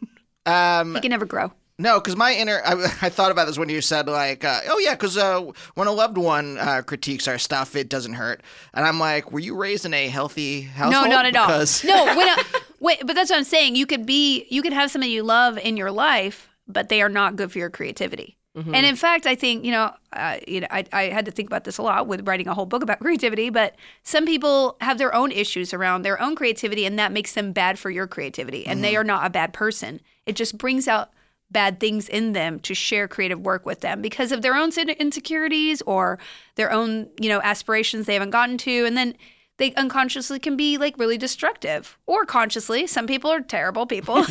[0.45, 1.51] Um, He can never grow.
[1.77, 4.79] No, because my inner, I, I thought about this when you said like, uh, oh
[4.79, 8.41] yeah, because uh, when a loved one uh, critiques our stuff, it doesn't hurt,
[8.73, 11.07] and I'm like, were you raised in a healthy household?
[11.07, 11.49] No, not at all.
[11.83, 12.43] No, when I,
[12.79, 13.75] wait, but that's what I'm saying.
[13.75, 17.09] You could be, you could have somebody you love in your life, but they are
[17.09, 18.37] not good for your creativity.
[18.55, 18.73] Mm-hmm.
[18.73, 21.49] And in fact, I think you know, uh, you know, I, I had to think
[21.49, 23.49] about this a lot with writing a whole book about creativity.
[23.49, 27.51] But some people have their own issues around their own creativity, and that makes them
[27.51, 28.65] bad for your creativity.
[28.65, 28.81] And Mm-hmm.
[28.83, 29.99] they are not a bad person.
[30.25, 31.09] It just brings out
[31.51, 35.81] bad things in them to share creative work with them because of their own insecurities
[35.83, 36.17] or
[36.55, 39.15] their own you know aspirations they haven't gotten to, and then
[39.57, 42.85] they unconsciously can be like really destructive or consciously.
[42.87, 44.15] Some people are terrible people.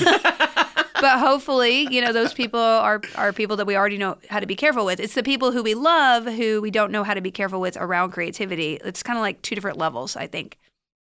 [1.01, 4.47] but hopefully, you know, those people are are people that we already know how to
[4.47, 5.01] be careful with.
[5.01, 7.77] It's the people who we love who we don't know how to be careful with
[7.77, 8.79] around creativity.
[8.85, 10.59] It's kind of like two different levels, I think.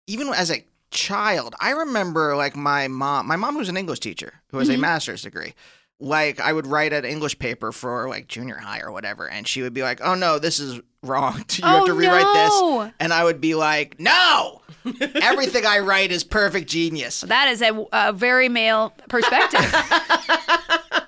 [0.08, 4.42] even as a child, I remember like my mom, my mom was an English teacher
[4.50, 4.82] who has a Mm-hmm.
[4.82, 5.54] master's degree.
[6.04, 9.62] Like I would write an English paper for like junior high or whatever, and she
[9.62, 11.46] would be like, "Oh no, this is wrong.
[11.58, 12.84] You have Oh, to rewrite no.
[12.84, 14.62] this." And I would be like, "No,
[15.00, 19.62] everything I write is perfect genius." That is a, a very male perspective.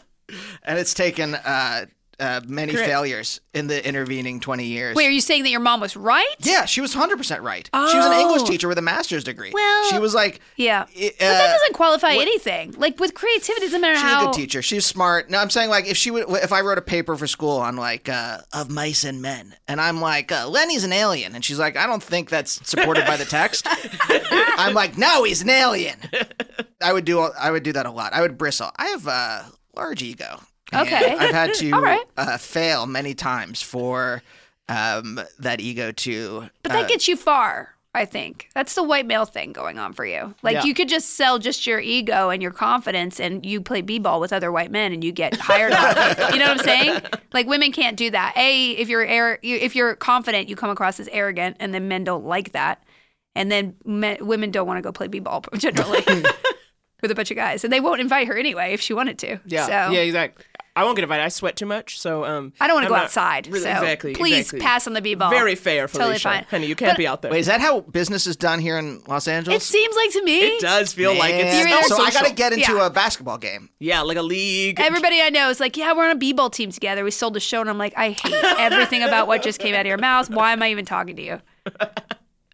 [0.68, 1.86] And it's taken uh,
[2.20, 2.88] uh, many Correct.
[2.90, 4.96] failures in the intervening twenty years.
[4.96, 6.26] Wait, are you saying that your mom was right?
[6.40, 7.70] Yeah, she was hundred percent right.
[7.74, 8.46] She was an English Oh.
[8.46, 9.52] teacher with a master's degree.
[9.54, 10.86] Well, she was like, Yeah.
[10.96, 12.74] I- but that uh, doesn't qualify what- anything.
[12.78, 14.24] Like with creativity, it doesn't matter She's how.
[14.24, 14.62] a good teacher.
[14.62, 15.30] She's smart.
[15.30, 17.76] No, I'm saying like if she would, if I wrote a paper for school on
[17.76, 21.60] like uh, of mice and men, and I'm like uh, Lennie's an alien, and she's
[21.60, 23.68] like, I don't think that's supported by the text.
[24.58, 25.98] I'm like, no, he's an alien.
[26.82, 28.14] I would do I would do that a lot.
[28.14, 28.72] I would bristle.
[28.76, 30.40] I have a large ego.
[30.74, 31.16] Okay.
[31.20, 32.04] I've had to right.
[32.18, 34.22] uh, fail many times for
[34.68, 36.50] um, that ego to.
[36.64, 37.72] But that uh, gets you far.
[37.94, 40.36] I think that's the white male thing going on for you.
[40.44, 40.64] Like Yeah.
[40.66, 44.34] you could just sell just your ego and your confidence, and you play b-ball with
[44.34, 45.96] other white men, and you get hired on.
[46.34, 47.02] You know what I'm saying?
[47.32, 48.34] Like women can't do that.
[48.36, 49.04] A, if you're
[49.42, 52.84] if you're confident, you come across as arrogant, and then men don't like that,
[53.34, 56.04] and then men, women don't want to go play b-ball generally
[57.02, 59.40] with a bunch of guys, and they won't invite her anyway if she wanted to.
[59.46, 59.92] Yeah, So.
[59.94, 60.44] yeah, exactly.
[60.78, 61.24] I won't get invited.
[61.24, 62.52] I sweat too much, so um.
[62.60, 63.48] I don't want to go outside.
[63.48, 64.14] Really, so exactly.
[64.14, 64.60] please exactly.
[64.60, 65.30] pass on the b-ball.
[65.30, 66.04] Very fair, Felicia.
[66.04, 66.46] Totally fine.
[66.50, 67.32] Honey, you can't But be out there.
[67.32, 69.64] Wait, is that how business is done here in Los Angeles?
[69.64, 70.40] It seems like to me.
[70.40, 72.88] it does feel like it's Man, You're so I got to get into Yeah.
[72.88, 73.70] a basketball game.
[73.80, 74.80] Yeah, like a league.
[74.80, 77.04] Everybody I know is like, yeah, we're on a b-ball team together.
[77.04, 79.82] We sold a show, and I'm like, I hate everything about what just came out
[79.82, 80.30] of your mouth.
[80.30, 81.42] Why am I even talking to you?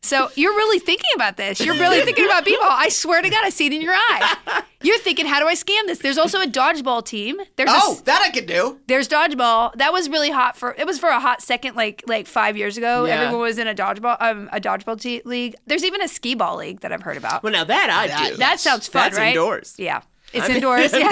[0.04, 1.60] So you're really thinking about this.
[1.60, 2.68] You're really thinking about b-ball.
[2.70, 4.64] I swear to God, I see it in your eye.
[4.82, 6.00] You're thinking, how do I scam this?
[6.00, 7.40] There's also a dodgeball team.
[7.56, 8.80] There's a, Oh, that I could do.
[8.88, 9.74] there's dodgeball.
[9.76, 10.74] That was really hot for.
[10.74, 13.06] It was for a hot second, like like five years ago.
[13.06, 13.20] Yeah.
[13.22, 15.54] Everyone was in a dodgeball um, a dodgeball te- league.
[15.68, 17.44] There's even a skee ball league that I've heard about.
[17.44, 18.38] well, now that I That- do.
[18.38, 19.28] that sounds fun, That's right?
[19.30, 19.76] indoors.
[19.78, 20.02] Yeah,
[20.34, 20.92] it's I mean- indoors.
[20.98, 21.10] Yeah,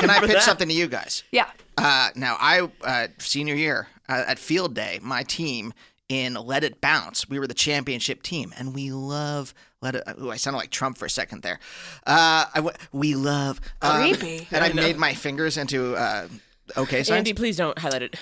[0.00, 0.42] Can I pitch that.
[0.42, 1.22] something to you guys?
[1.32, 1.50] yeah.
[1.76, 5.74] Uh, now, I uh, senior year uh, at field day, my team
[6.08, 7.28] in Let It Bounce.
[7.28, 10.04] We were the championship team, and we love Let It.
[10.20, 11.58] Ooh, I sounded like Trump for a second there.
[12.06, 13.60] Uh, I w- we love.
[13.82, 14.46] um, Creepy.
[14.52, 16.28] And I made my fingers into uh,
[16.76, 17.10] okay signs.
[17.18, 18.16] Andy, please don't highlight it.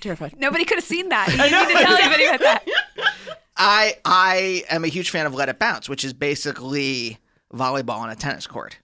[0.00, 0.34] Terrified.
[0.38, 1.28] Nobody could have seen that.
[1.28, 2.66] You need to tell anybody about that.
[3.56, 7.18] I I am a huge fan of Let It Bounce, which is basically
[7.54, 8.78] volleyball on a tennis court.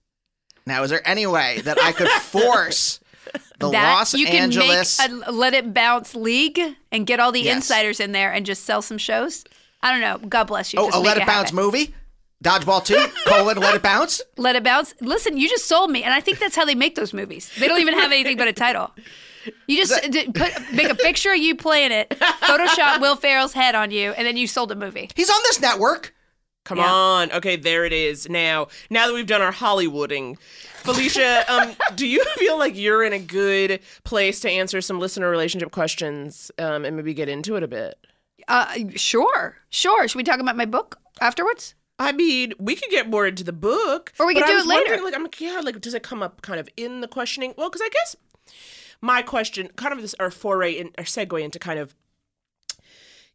[0.67, 3.01] Now, is there any way that I could force
[3.59, 4.99] the that Los you can Angeles?
[4.99, 6.61] make a let it bounce league
[6.93, 7.57] and get all the Yes.
[7.57, 9.45] insiders in there and just sell some shows.
[9.83, 10.27] I don't know.
[10.29, 10.81] God bless you.
[10.81, 11.57] oh, Just a Let It Bounce happen.
[11.65, 11.95] movie?
[12.43, 13.07] Dodgeball 2?
[13.27, 14.21] colon, Let It Bounce?
[14.37, 14.95] Let it bounce.
[15.01, 17.51] Listen, you just sold me, and I think that's how they make those movies.
[17.59, 18.93] They don't even have anything but a title.
[19.67, 22.11] You just d- put make a picture of you playing it,
[22.43, 25.11] Photoshop Will Ferrell's head on you, and then you sold a movie.
[25.17, 26.15] He's on this network.
[26.69, 26.93] Come Yeah.
[26.93, 27.33] on.
[27.33, 28.29] Okay, there it is.
[28.29, 30.39] Now, now that we've done our Hollywooding,
[30.83, 35.31] Felicia, um, do you feel like you're in a good place to answer some listener
[35.31, 37.95] relationship questions um, and maybe get into it a bit?
[38.49, 40.07] Uh, sure, sure.
[40.07, 41.75] Should we talk about my book afterwards?
[41.99, 44.67] I mean, we could get more into the book, Or we could I do it
[44.67, 45.03] later.
[45.03, 47.55] Like, I'm like, yeah, like, does it come up kind of in the questioning?
[47.57, 48.15] Well, because I guess
[49.01, 51.95] my question, kind of this, our foray in, or segue into kind of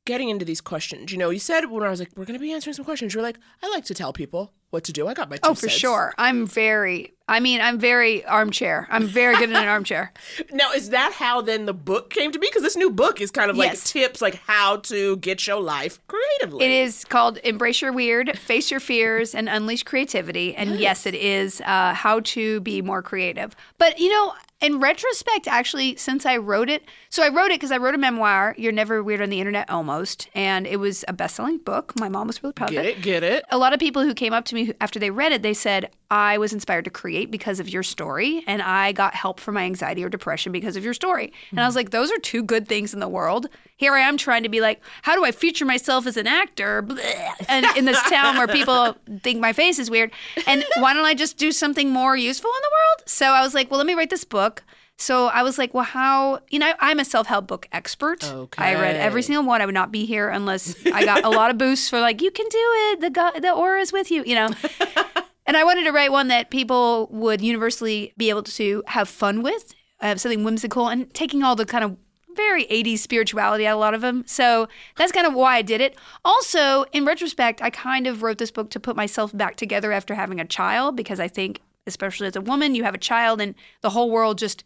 [0.05, 1.11] getting into these questions.
[1.11, 3.13] You know, you said when I was like, we're going to be answering some questions,
[3.13, 5.07] you're like, I like to tell people what to do.
[5.07, 5.73] I got my two Oh, for cents.
[5.73, 6.13] sure.
[6.17, 7.13] I'm very.
[7.27, 8.85] I mean, I'm very armchair.
[8.91, 10.11] I'm very good in an armchair.
[10.51, 12.47] Now, is that how then the book came to be?
[12.47, 13.91] Because this new book is kind of like Yes.
[13.91, 16.65] tips, like how to get your life creatively.
[16.65, 20.53] It is called Embrace Your Weird, Face Your Fears, and Unleash Creativity.
[20.55, 23.55] And yes, it is uh, how to be more creative.
[23.77, 24.33] But, you know,
[24.63, 27.97] in retrospect, actually, since I wrote it, so I wrote it because I wrote a
[27.97, 30.29] memoir, You're Never Weird on the Internet Almost.
[30.33, 31.93] And it was a best selling book.
[31.99, 32.97] My mom was really proud Get of it.
[32.97, 33.01] it?
[33.03, 33.43] Get it?
[33.51, 35.53] A lot of people who came up to me who- after they read it, they
[35.53, 39.51] said, I was inspired to create because of your story, and I got help for
[39.51, 41.33] my anxiety or depression because of your story.
[41.51, 43.49] And I was like, those are two good things in the world.
[43.83, 46.87] Here I am trying to be like, how do I feature myself as an actor?
[47.49, 50.11] And in this town where people think my face is weird.
[50.47, 53.09] And why don't I just do something more useful in the world?
[53.09, 54.63] So I was like, well, let me write this book.
[54.97, 58.23] So I was like, well, how, you know, I'm a self help book expert.
[58.23, 58.63] Okay.
[58.63, 59.61] I read every single one.
[59.61, 62.31] I would not be here unless I got a lot of boosts for like, you
[62.31, 63.01] can do it.
[63.01, 64.49] The, the aura is with you, you know.
[65.45, 69.43] And I wanted to write one that people would universally be able to have fun
[69.43, 71.97] with, uh, something whimsical, and taking all the kind of
[72.35, 74.23] very 80s spirituality out of a lot of them.
[74.27, 75.95] So that's kind of why I did it.
[76.23, 80.15] Also, in retrospect, I kind of wrote this book to put myself back together after
[80.15, 83.55] having a child because I think, especially as a woman, you have a child and
[83.81, 84.63] the whole world just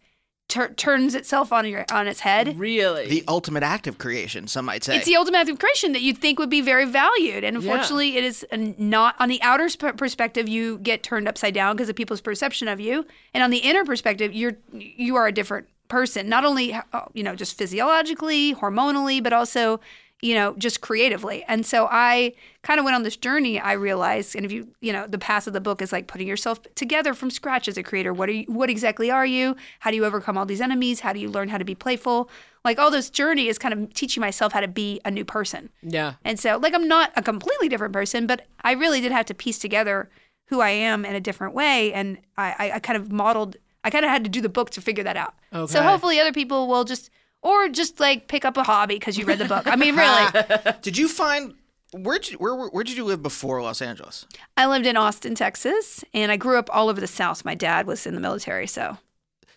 [0.48, 2.58] tur- turns itself on your on its head.
[2.58, 3.08] Really?
[3.08, 4.96] The ultimate act of creation, some might say.
[4.98, 8.18] It's the ultimate act of creation that you'd think would be very valued, and unfortunately,
[8.18, 9.16] it is not.
[9.20, 12.80] On the outer sp- perspective, you get turned upside down because of people's perception of
[12.80, 16.30] you, and on the inner perspective, you're you are a different person.
[16.30, 16.82] Not only uh,
[17.14, 19.80] you know just physiologically, hormonally, but also
[20.22, 21.44] you know just creatively.
[21.48, 23.60] And so I kind of went on this journey.
[23.60, 26.28] I realized, and if you you know the path of the book is like putting
[26.28, 28.14] yourself together from scratch as a creator.
[28.14, 28.46] What are you?
[28.48, 29.56] What exactly are you?
[29.80, 31.02] How do you overcome all these enemies?
[31.02, 32.30] How do you learn how to be playful?
[32.66, 35.70] Like all this journey is kind of teaching myself how to be a new person.
[35.82, 36.16] yeah.
[36.26, 39.34] And so, like, I'm not a completely different person, but I really did have to
[39.34, 40.10] piece together
[40.48, 41.94] who I am in a different way.
[41.94, 43.56] And I, I, I kind of modeled,
[43.88, 45.34] I kind of had to do the book to figure that out.
[45.54, 45.72] Okay.
[45.72, 47.10] So hopefully other people will just,
[47.42, 49.66] or just like pick up a hobby because you read the book.
[49.66, 50.28] I mean, really,
[50.82, 51.54] Did you find
[51.94, 54.26] where'd you, where where did you live before Los Angeles?
[54.58, 57.46] I lived in Austin, Texas, and I grew up all over the South.
[57.46, 58.68] My dad was in the military.
[58.68, 58.98] So,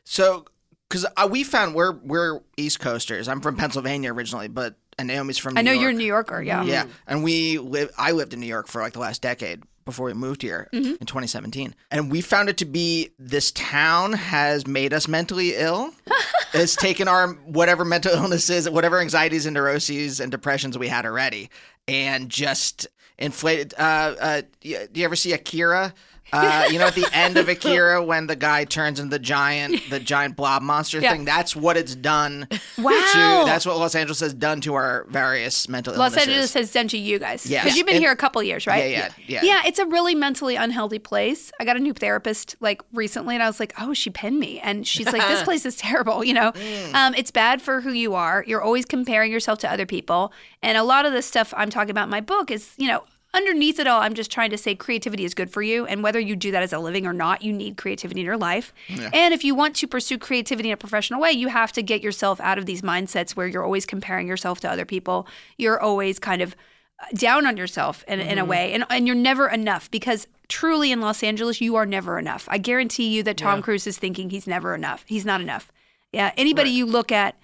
[0.04, 0.46] So,
[0.88, 3.26] because we found we're we're East Coasters.
[3.26, 5.56] I'm from Pennsylvania originally, but and Naomi's from.
[5.56, 5.82] I know York.
[5.82, 6.42] you're a New Yorker.
[6.42, 6.62] Yeah.
[6.62, 7.90] Yeah, and we live.
[7.98, 10.92] I lived in New York for like the last decade before we moved here Mm-hmm.
[11.00, 15.92] in 2017, and we found it to be this town has made us mentally ill.
[16.54, 21.50] it's taken our whatever mental illnesses, whatever anxieties and neuroses and depressions we had already,
[21.88, 22.86] and just
[23.18, 23.74] inflated.
[23.78, 25.92] Uh, uh, do you ever see Akira?
[26.32, 29.80] Uh, you know, at the end of Akira, when the guy turns into the giant,
[29.90, 31.12] the giant blob monster Yeah.
[31.12, 32.46] thing, that's what it's done.
[32.78, 32.90] Wow.
[32.90, 36.16] To, that's what Los Angeles has done to our various mental Los illnesses.
[36.16, 37.46] Los Angeles has done to you guys.
[37.46, 37.64] Yes.
[37.64, 38.90] Because you've been here a couple years, right?
[38.90, 39.40] Yeah, yeah, yeah.
[39.42, 41.50] Yeah, it's a really mentally unhealthy place.
[41.60, 44.60] I got a new therapist like recently and I was like, oh, she pinned me.
[44.60, 46.24] And she's like, this place is terrible.
[46.24, 46.94] You know, Mm.
[46.94, 48.44] um, it's bad for who you are.
[48.46, 50.32] You're always comparing yourself to other people.
[50.62, 53.04] And a lot of the stuff I'm talking about in my book is, you know,
[53.32, 55.86] underneath it all, I'm just trying to say creativity is good for you.
[55.86, 58.36] And whether you do that as a living or not, you need creativity in your
[58.36, 58.72] life.
[59.12, 62.02] And if you want to pursue creativity in a professional way, you have to get
[62.02, 65.26] yourself out of these mindsets where you're always comparing yourself to other people.
[65.58, 66.56] You're always kind of
[67.00, 68.50] uh, down on yourself in, in a mm-hmm.
[68.50, 68.72] way.
[68.72, 72.48] And, and you're never enough because truly in Los Angeles, you are never enough.
[72.50, 75.04] I guarantee you that Tom Cruise is thinking he's never enough.
[75.06, 75.70] He's not enough.
[76.12, 76.32] Yeah.
[76.36, 77.36] Anybody you look at,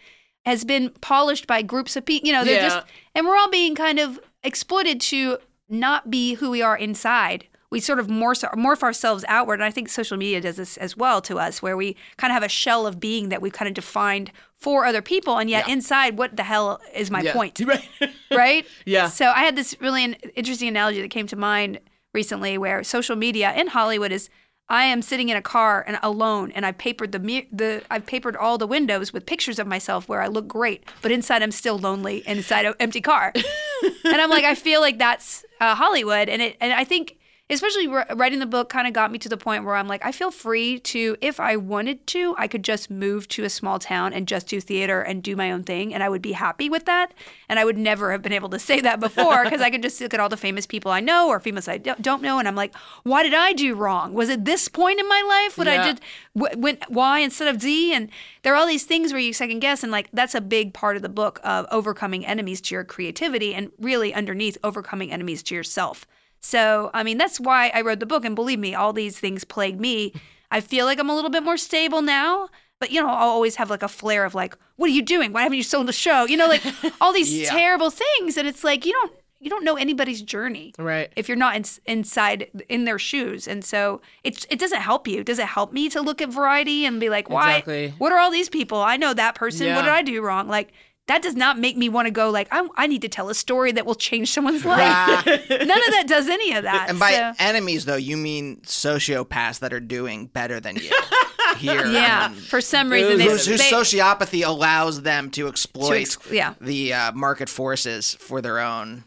[0.45, 2.27] has been polished by groups of people.
[2.27, 2.69] You know, they're Yeah.
[2.69, 7.47] just, and we're all being kind of exploited to not be who we are inside.
[7.69, 9.55] We sort of morph, morph ourselves outward.
[9.55, 12.35] And I think social media does this as well to us, where we kind of
[12.35, 15.37] have a shell of being that we've kind of defined for other people.
[15.39, 17.33] And yet inside, what the hell is my Yeah.
[17.33, 17.61] point?
[17.67, 17.89] Right.
[18.31, 18.67] right?
[18.85, 19.09] Yeah.
[19.09, 20.05] So I had this really
[20.37, 21.81] interesting analogy that came to mind
[22.15, 24.31] recently where social media in Hollywood is
[24.69, 28.05] I am sitting in a car and alone and I've papered the mir- the I've
[28.07, 31.53] papered all the windows with pictures of myself where I look great, but inside I'm
[31.53, 33.33] still lonely inside an empty car.
[34.05, 37.17] and I'm like I feel like that's uh, Hollywood and it and I think
[37.49, 40.11] especially writing the book kind of got me to the point where I'm like I
[40.11, 44.13] feel free to if I wanted to I could just move to a small town
[44.13, 46.87] and just do theater and do my own thing and I would be happy with
[46.87, 47.15] that
[47.49, 50.01] and I would never have been able to say that before because I could just
[50.01, 52.57] look at all the famous people I know or famous I don't know and I'm
[52.57, 54.13] like why did I do wrong?
[54.13, 55.83] Was it this point in my life what Yeah.
[55.83, 56.01] I did
[56.35, 57.93] wh- when Y instead of Z?
[57.95, 58.11] And
[58.43, 60.97] there are all these things where you second guess and like that's a big part
[60.97, 65.55] of the book of overcoming enemies to your creativity and really underneath overcoming enemies to
[65.55, 66.07] yourself
[66.41, 68.25] so, I mean, that's why I wrote the book.
[68.25, 70.13] And believe me, all these things plague me.
[70.51, 72.49] I feel like I'm a little bit more stable now.
[72.79, 75.33] But, you know, I'll always have like a flare of like, what are you doing?
[75.33, 76.25] Why haven't you sold the show?
[76.27, 76.63] You know, like
[77.01, 77.49] all these Yeah.
[77.51, 78.37] terrible things.
[78.37, 79.13] And it's like, you don't.
[79.39, 81.13] You don't know anybody's journey, Right.
[81.15, 85.23] If you're not in, inside in their shoes, and so it it doesn't help you.
[85.23, 87.51] Does it help me to look at variety and be like, why?
[87.59, 87.95] Exactly.
[87.99, 88.79] What are all these people?
[88.81, 89.75] I know that person.
[89.75, 90.49] What did I do wrong?
[90.49, 90.73] Like
[91.09, 93.35] that does not make me want to go like I, I need to tell a
[93.35, 95.25] story that will change someone's life.
[95.27, 96.87] None of that does any of that.
[96.89, 100.91] And by so- enemies, though, you mean sociopaths that are doing better than you
[101.59, 101.87] here.
[101.87, 106.19] yeah, and for some reason, they, Whose, whose they- sociopathy allows them to exploit ex-
[106.31, 106.55] yeah.
[106.61, 109.05] the uh, market forces for their own.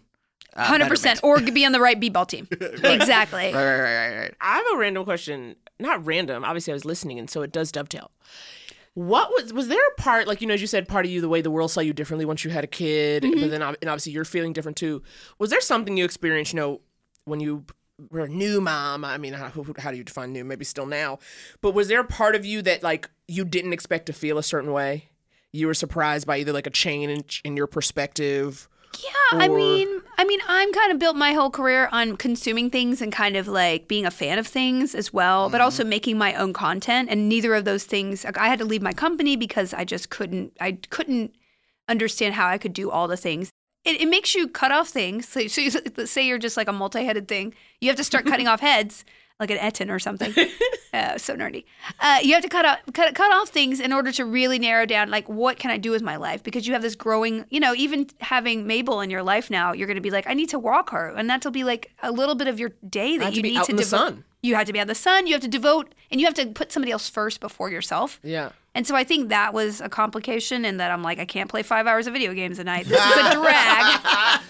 [0.55, 1.49] uh, hundred percent, betterment.
[1.49, 2.47] or be on the right b-ball team.
[2.83, 3.53] Exactly.
[3.53, 4.33] Right, right, right, right, right.
[4.41, 5.55] I have a random question.
[5.79, 6.43] Not random.
[6.43, 8.11] Obviously, I was listening, and so it does dovetail.
[8.99, 11.21] What was was there a part like you know as you said part of you
[11.21, 13.49] the way the world saw you differently once you had a kid, but mm-hmm.
[13.49, 15.01] then and obviously you're feeling different too.
[15.37, 16.51] Was there something you experienced?
[16.51, 16.81] You know,
[17.23, 17.63] when you
[18.11, 19.05] were a new mom.
[19.05, 20.43] I mean, how, how do you define new?
[20.43, 21.19] Maybe still now,
[21.61, 24.43] but was there a part of you that like you didn't expect to feel a
[24.43, 25.05] certain way?
[25.53, 28.67] You were surprised by either like a change in your perspective.
[29.03, 33.01] Yeah, I mean, I mean, I'm kind of built my whole career on consuming things
[33.01, 35.89] and kind of like being a fan of things as well, but also mm-hmm.
[35.89, 37.09] making my own content.
[37.09, 40.09] And neither of those things, like, I had to leave my company because I just
[40.09, 41.33] couldn't, I couldn't
[41.87, 43.49] understand how I could do all the things.
[43.85, 45.27] It, it makes you cut off things.
[45.27, 45.71] So, so you,
[46.05, 47.53] say you're just like a multi-headed thing.
[47.79, 49.05] You have to start cutting off heads,
[49.39, 50.33] like an Ettin or something.
[50.93, 51.63] uh, so nerdy.
[51.99, 54.85] Uh, you have to cut off cut, cut off things in order to really narrow
[54.85, 57.45] down like what can I do with my life because you have this growing.
[57.49, 60.33] You know, even having Mabel in your life now, you're going to be like, I
[60.33, 63.35] need to walk her, and that'll be like a little bit of your day that
[63.35, 63.85] you be need out to devote.
[63.85, 64.23] sun.
[64.41, 65.27] You have to be out in the sun.
[65.27, 68.19] You have to devote, and you have to put somebody else first before yourself.
[68.23, 68.51] Yeah.
[68.73, 71.61] And so I think that was a complication, and that I'm like, I can't play
[71.63, 72.85] five hours of video games a night.
[72.85, 74.41] This is a drag.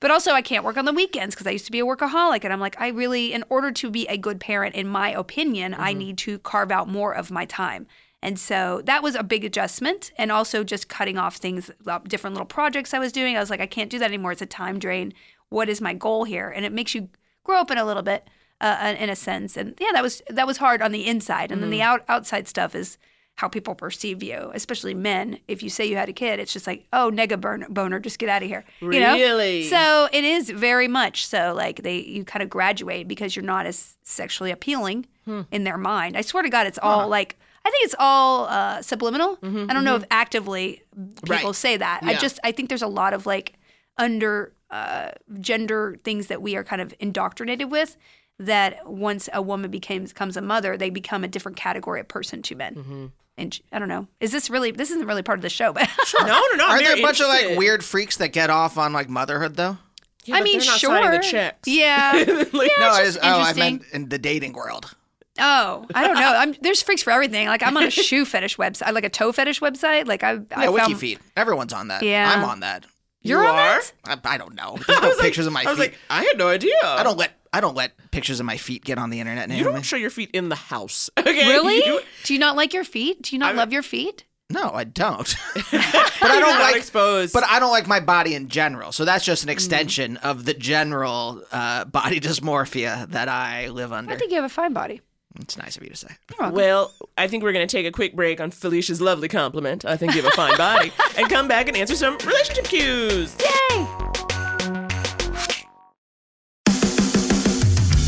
[0.00, 2.44] But also, I can't work on the weekends because I used to be a workaholic.
[2.44, 5.74] And I'm like, I really, in order to be a good parent, in my opinion,
[5.76, 7.86] I need to carve out more of my time.
[8.22, 10.12] And so that was a big adjustment.
[10.16, 13.36] And also just cutting off things, uh, different little projects I was doing.
[13.36, 14.32] I was like, I can't do that anymore.
[14.32, 15.14] It's a time drain.
[15.48, 16.48] What is my goal here?
[16.48, 17.08] And it makes you
[17.42, 18.28] grow up in a little bit,
[18.60, 19.56] uh, in a sense.
[19.56, 21.50] And yeah, that was that was hard on the inside.
[21.50, 22.98] And then the out, outside stuff is
[23.38, 25.38] how people perceive you, especially men.
[25.46, 28.18] If you say you had a kid, it's just like, oh, nega burn, boner, just
[28.18, 28.64] get out of here.
[28.80, 29.14] You know?
[29.14, 29.62] Really?
[29.68, 31.54] So it is very much so.
[31.56, 35.06] Like they, you kind of graduate because you're not as sexually appealing
[35.52, 36.16] in their mind.
[36.16, 37.36] I swear to God, it's all like.
[37.64, 39.38] I think it's all uh, subliminal.
[39.42, 40.82] I don't know if actively
[41.24, 41.54] people Right.
[41.54, 42.00] say that.
[42.02, 43.52] I just I think there's a lot of like
[43.98, 47.96] under uh, gender things that we are kind of indoctrinated with.
[48.40, 52.40] That once a woman becomes becomes a mother, they become a different category of person
[52.42, 52.74] to men.
[52.76, 53.06] Mm-hmm.
[53.36, 54.06] And I don't know.
[54.20, 54.70] Is this really?
[54.70, 55.88] This isn't really part of the show, but
[56.20, 56.66] No, no, no.
[56.68, 59.76] Aren't there a bunch of like weird freaks that get off on like motherhood though?
[60.24, 61.10] Yeah, I but mean, not sure.
[61.10, 61.60] the checks.
[61.66, 62.12] Yeah.
[62.14, 64.94] Like- Yeah, no, it's I, just oh, I meant in the dating world.
[65.40, 66.32] Oh, I don't know.
[66.36, 67.46] I'm, there's freaks for everything.
[67.48, 70.06] Like I'm on a shoe fetish website, like a toe fetish website.
[70.06, 70.94] Like I, I Yeah, found.
[70.94, 71.18] WikiFeet.
[71.36, 72.02] Everyone's on that.
[72.02, 72.32] Yeah.
[72.36, 72.86] I'm on that.
[73.22, 73.80] You're You on are?
[73.80, 73.92] that?
[74.24, 74.78] I, I don't know.
[74.86, 75.70] There's no pictures of my I feet.
[75.70, 76.74] was like, I had no idea.
[76.84, 79.48] I don't let I don't let pictures of my feet get on the internet.
[79.50, 79.72] You Naomi.
[79.74, 81.10] don't show your feet in the house.
[81.18, 81.46] Okay.
[81.48, 81.76] Really?
[81.84, 83.22] You- Do you not like your feet?
[83.22, 84.24] Do you not love your feet?
[84.50, 85.34] No, I don't.
[85.54, 87.34] but I don't not like exposed.
[87.34, 88.92] But I don't like my body in general.
[88.92, 94.10] So that's just an extension of the general uh, body dysmorphia that I live under.
[94.12, 95.02] I think you have a fine body.
[95.38, 96.08] it's nice of you to say.
[96.40, 99.84] Well, I think we're going to take a quick break on Felicia's lovely compliment.
[99.84, 100.92] I think you have a fine body.
[101.18, 103.36] and come back and answer some relationship cues.
[103.40, 104.27] Yay!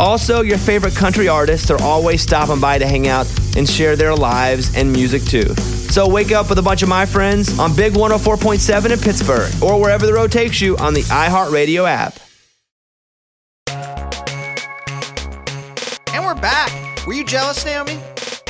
[0.00, 3.26] Also, your favorite country artists are always stopping by to hang out
[3.56, 5.54] and share their lives and music too.
[5.90, 9.80] So wake up with a bunch of my friends on Big 104.7 in Pittsburgh or
[9.80, 12.18] wherever the road takes you on the iHeartRadio app.
[16.14, 17.06] And we're back.
[17.06, 17.94] Were you jealous, Naomi,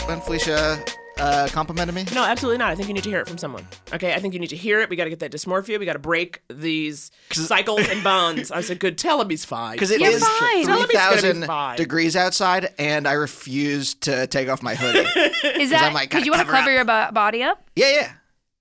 [0.07, 0.85] when Felicia
[1.19, 2.05] uh, complimented me?
[2.15, 2.71] No, absolutely not.
[2.71, 3.67] I think you need to hear it from someone.
[3.93, 4.89] Okay, I think you need to hear it.
[4.89, 5.79] We got to get that dysmorphia.
[5.79, 8.51] We got to break these cycles and bonds.
[8.51, 8.99] I said, good.
[8.99, 9.73] Tell him he's fine.
[9.73, 10.65] Because it You're is fine.
[10.65, 11.77] Tell him he's gonna be 3,000 fine.
[11.77, 14.99] degrees outside, and I refuse to take off my hoodie.
[15.59, 17.69] Is I'm that like, because gotta you want to cover cover your bo- body up?
[17.77, 18.13] yeah, yeah.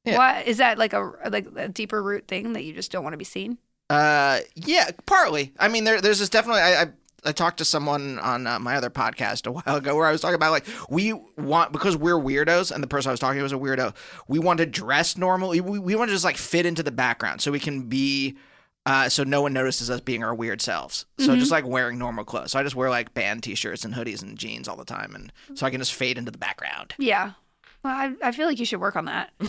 [0.06, 0.18] Yeah.
[0.18, 3.14] Why is that like a like a deeper root thing that you just don't want
[3.14, 3.58] to be seen?
[3.90, 5.54] Uh, yeah, partly.
[5.60, 6.62] I mean, there, there's this definitely.
[6.62, 6.86] I, I,
[7.28, 10.22] I talked to someone on uh, my other podcast a while ago where I was
[10.22, 13.44] talking about like we want because we're weirdos, and the person I was talking to
[13.44, 13.96] was a weirdo.
[14.28, 15.62] We want to dress normally.
[15.62, 18.38] We, we want to just like fit into the background so we can be.
[18.86, 21.06] Uh, so no one notices us being our weird selves.
[21.20, 21.40] So Mm-hmm.
[21.40, 22.52] just like wearing normal clothes.
[22.54, 25.34] So I just wear like band t-shirts and hoodies and jeans all the time, and
[25.56, 26.94] so I can just fade into the background.
[26.98, 27.34] Yeah.
[27.84, 29.32] Well, I, I feel like you should work on that.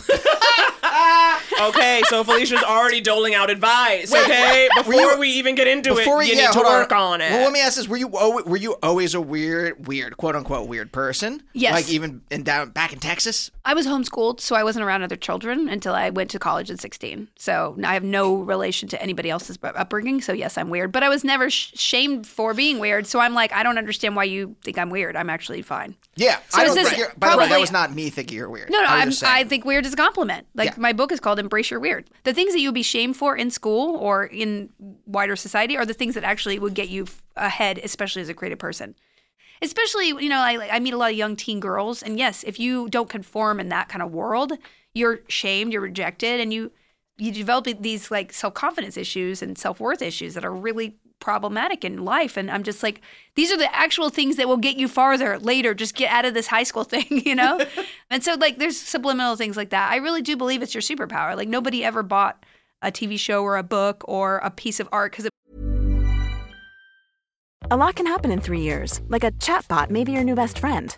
[1.61, 4.13] okay, so Felicia's already doling out advice.
[4.13, 6.91] Okay, before you- we even get into Before it, we you yeah, need to work
[6.91, 7.31] on, it.
[7.31, 10.67] Well, let me ask this: Were you were you always a weird, weird, quote unquote,
[10.67, 11.43] weird person?
[11.53, 11.73] Yes.
[11.73, 13.51] Like even in down back in Texas.
[13.65, 16.79] I was homeschooled, so I wasn't around other children until I went to college at
[16.79, 17.27] 16.
[17.37, 20.21] So I have no relation to anybody else's upbringing.
[20.21, 23.05] So yes, I'm weird, but I was never sh- shamed for being weird.
[23.05, 25.15] So I'm like, I don't understand why you think I'm weird.
[25.15, 25.95] I'm actually fine.
[26.15, 26.39] Yeah.
[26.49, 28.49] So I don't this think you're, by the way, that was not me thinking you're
[28.49, 28.69] weird.
[28.69, 30.47] No, no, I I think weird is a compliment.
[30.53, 30.75] Like Yeah.
[30.77, 32.09] my book is called Embrace Your Weird.
[32.23, 34.69] The things that you would be shamed for in school or in
[35.05, 38.59] wider society are the things that actually would get you ahead, especially as a creative
[38.59, 38.95] person.
[39.61, 42.59] Especially, you know, I, I meet a lot of young teen girls, and yes, if
[42.59, 44.53] you don't conform in that kind of world,
[44.93, 46.71] you're shamed, you're rejected, and you
[47.17, 51.83] you develop these like self confidence issues and self worth issues that are really problematic
[51.83, 52.37] in life.
[52.37, 53.01] And I'm just like,
[53.35, 55.73] these are the actual things that will get you farther later.
[55.73, 57.59] Just get out of this high school thing, you know?
[58.09, 59.91] and so, like, there's subliminal things like that.
[59.91, 61.35] I really do believe it's your superpower.
[61.35, 62.45] Like, nobody ever bought
[62.81, 65.31] a TV show or a book or a piece of art because it
[67.71, 70.57] A lot can happen in three years, like a chatbot may be your new best
[70.57, 70.97] friend.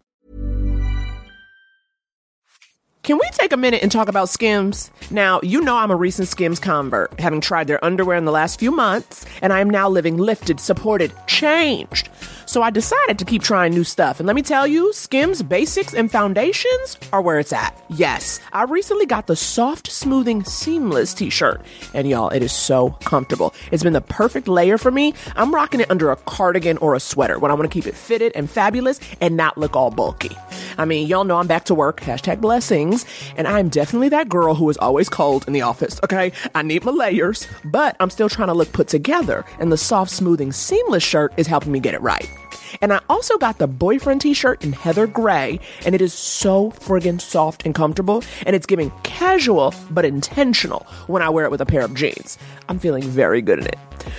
[3.03, 4.91] Can we take a minute and talk about Skims?
[5.09, 8.59] Now, you know I'm a recent Skims convert, having tried their underwear in the last
[8.59, 12.09] few months, and I am now living lifted, supported, changed.
[12.45, 14.19] So I decided to keep trying new stuff.
[14.19, 17.75] And let me tell you, Skims basics and foundations are where it's at.
[17.89, 21.61] Yes, I recently got the soft, smoothing, seamless t shirt.
[21.95, 23.53] And y'all, it is so comfortable.
[23.71, 25.15] It's been the perfect layer for me.
[25.35, 27.95] I'm rocking it under a cardigan or a sweater when I want to keep it
[27.95, 30.37] fitted and fabulous and not look all bulky.
[30.77, 32.41] I mean, y'all know I'm back to work, hashtag
[32.91, 36.31] blessings, and I'm definitely that girl who is always cold in the office, okay?
[36.55, 40.11] I need my layers, but I'm still trying to look put together, and the soft,
[40.11, 42.29] smoothing, seamless shirt is helping me get it right.
[42.81, 46.71] And I also got the boyfriend t shirt in heather gray, and it is so
[46.71, 51.61] friggin' soft and comfortable, and it's giving casual but intentional when I wear it with
[51.61, 52.37] a pair of jeans.
[52.71, 53.77] I'm feeling very good in it.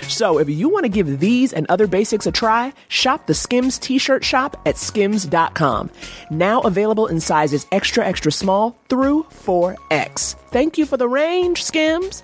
[0.08, 3.78] So if you want to give these and other basics a try, shop the Skims
[3.78, 5.88] t shirt shop at skims.com.
[6.30, 10.34] Now available in sizes extra, extra small through 4X.
[10.50, 12.22] Thank you for the range, Skims.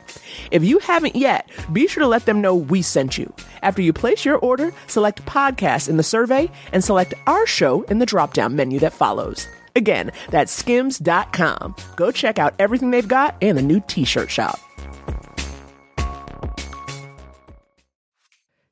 [0.51, 3.33] If you haven't yet, be sure to let them know we sent you.
[3.63, 8.01] After you place your order, select podcast in the survey and select our show in
[8.01, 9.49] the drop down menu that follows.
[9.75, 11.75] Again, that's skims.com.
[11.97, 14.61] Go check out everything they've got and the new t shirt shop.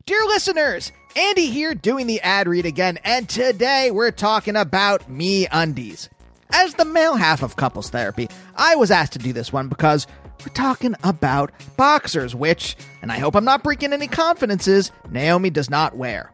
[0.07, 6.09] Dear listeners, Andy here doing the ad read again, and today we're talking about MeUndies.
[6.53, 10.07] As the male half of couples therapy, I was asked to do this one because
[10.43, 15.71] we're talking about boxers, which, and I hope I'm not breaking any confidences, Naomi does
[15.71, 16.31] not wear.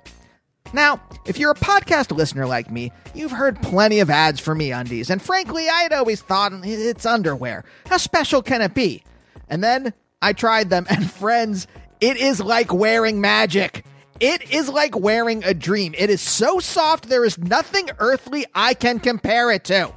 [0.75, 5.09] Now, if you're a podcast listener like me, you've heard plenty of ads for MeUndies,
[5.09, 7.65] and frankly, I had always thought it's underwear.
[7.87, 9.03] How special can it be?
[9.49, 11.67] And then I tried them, and friends,
[12.03, 13.85] it is like wearing magic.
[14.19, 15.95] It is like wearing a dream.
[15.97, 19.93] It is so soft, there is nothing earthly I can compare it to.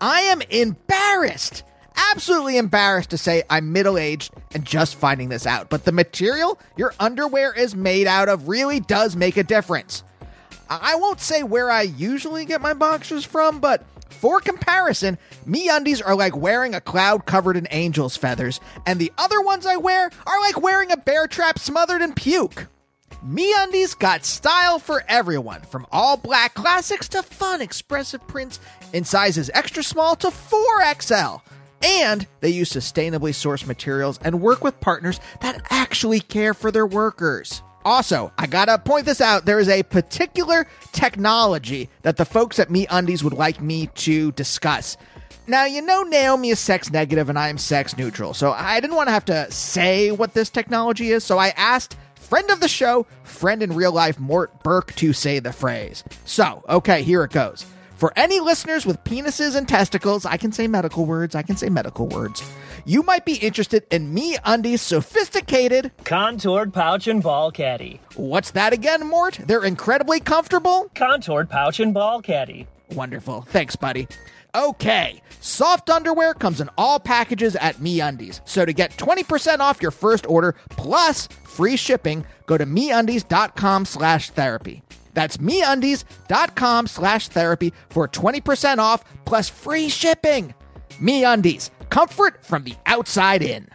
[0.00, 1.64] I am embarrassed,
[2.10, 5.68] absolutely embarrassed to say I'm middle aged and just finding this out.
[5.68, 10.04] But the material your underwear is made out of really does make a difference.
[10.70, 13.84] I won't say where I usually get my boxers from, but
[14.18, 15.16] for comparison,
[15.46, 19.76] MeUndies are like wearing a cloud covered in angel's feathers, and the other ones I
[19.76, 22.66] wear are like wearing a bear trap smothered in puke.
[23.24, 28.58] MeUndies got style for everyone, from all black classics to fun expressive prints
[28.92, 31.40] in sizes extra small to 4XL.
[31.82, 36.86] And they use sustainably sourced materials and work with partners that actually care for their
[36.86, 37.62] workers.
[37.88, 42.68] Also, I gotta point this out there is a particular technology that the folks at
[42.68, 44.98] MeUndies would like me to discuss.
[45.46, 48.94] Now, you know, Naomi is sex negative and I am sex neutral, so I didn't
[48.94, 52.68] want to have to say what this technology is, so I asked friend of the
[52.68, 56.04] show, friend in real life, Mort Burke, to say the phrase.
[56.26, 57.64] So, okay, here it goes.
[57.96, 61.70] For any listeners with penises and testicles, I can say medical words, I can say
[61.70, 62.42] medical words.
[62.88, 68.00] You might be interested in MeUndies sophisticated contoured pouch and ball caddy.
[68.16, 69.38] What's that again, Mort?
[69.46, 70.90] They're incredibly comfortable?
[70.94, 72.66] Contoured pouch and ball caddy.
[72.92, 73.42] Wonderful.
[73.42, 74.08] Thanks, buddy.
[74.54, 78.40] Okay, soft underwear comes in all packages at MeUndies.
[78.46, 84.30] So to get 20% off your first order plus free shipping, go to MeUndies.com slash
[84.30, 84.82] therapy.
[85.12, 90.54] That's MeUndies.com slash therapy for 20% off plus free shipping.
[91.02, 93.68] MeUndies, comfort from the outside in.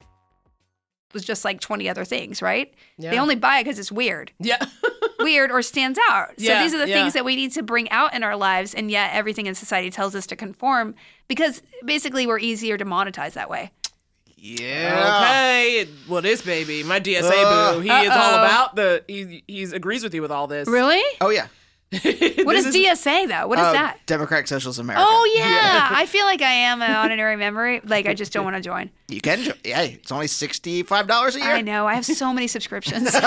[0.00, 2.72] It was just like 20 other things, right?
[2.98, 3.10] Yeah.
[3.10, 4.30] They only buy it because it's weird.
[4.38, 4.58] Yeah.
[5.20, 6.34] weird or stands out.
[6.36, 6.94] Yeah, so these are the yeah.
[6.94, 9.90] things that we need to bring out in our lives, and yet everything in society
[9.90, 10.94] tells us to conform
[11.26, 13.72] because basically we're easier to monetize that way.
[14.36, 15.22] Yeah.
[15.22, 15.88] Okay.
[16.08, 19.04] Well, this baby, my DSA Uh, boo, he is all about the.
[19.08, 20.68] He he agrees with you with all this.
[20.68, 21.02] Really?
[21.20, 21.48] Oh, yeah.
[22.44, 23.46] What is, DSA though?
[23.48, 23.98] What is Uh, that?
[24.06, 25.04] Democratic Socialist America.
[25.06, 25.88] Oh yeah.
[25.90, 27.80] I feel like I am an honorary member.
[27.84, 28.90] Like I just don't want to join.
[29.08, 31.48] You can, jo- yeah, it's only $65 a year.
[31.48, 31.86] I know.
[31.86, 33.14] I have so many subscriptions.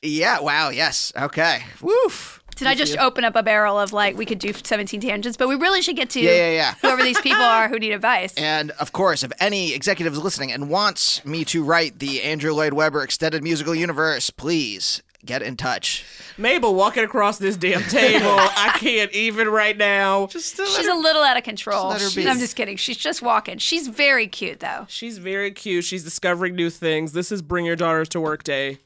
[0.00, 1.12] Yeah, wow, yes.
[1.16, 1.64] Okay.
[1.82, 2.40] Woof.
[2.54, 5.48] Did I just open up a barrel of like we could do 17 tangents, but
[5.48, 6.74] we really should get to Yeah, yeah, yeah.
[6.82, 8.32] whoever these people are who need advice.
[8.34, 12.52] And of course, if any executive is listening and wants me to write the Andrew
[12.52, 16.04] Lloyd Webber extended musical universe, please get in touch.
[16.36, 18.26] Mabel walking across this damn table.
[18.28, 20.26] I can't even right now.
[20.26, 21.92] Just She's a little out of control.
[21.92, 22.26] just let.
[22.28, 22.76] I'm just kidding.
[22.76, 23.58] She's just walking.
[23.58, 24.86] She's very cute though.
[24.88, 25.84] She's very cute.
[25.84, 27.12] She's discovering new things.
[27.12, 28.78] This is Bring Your Daughters to Work Day.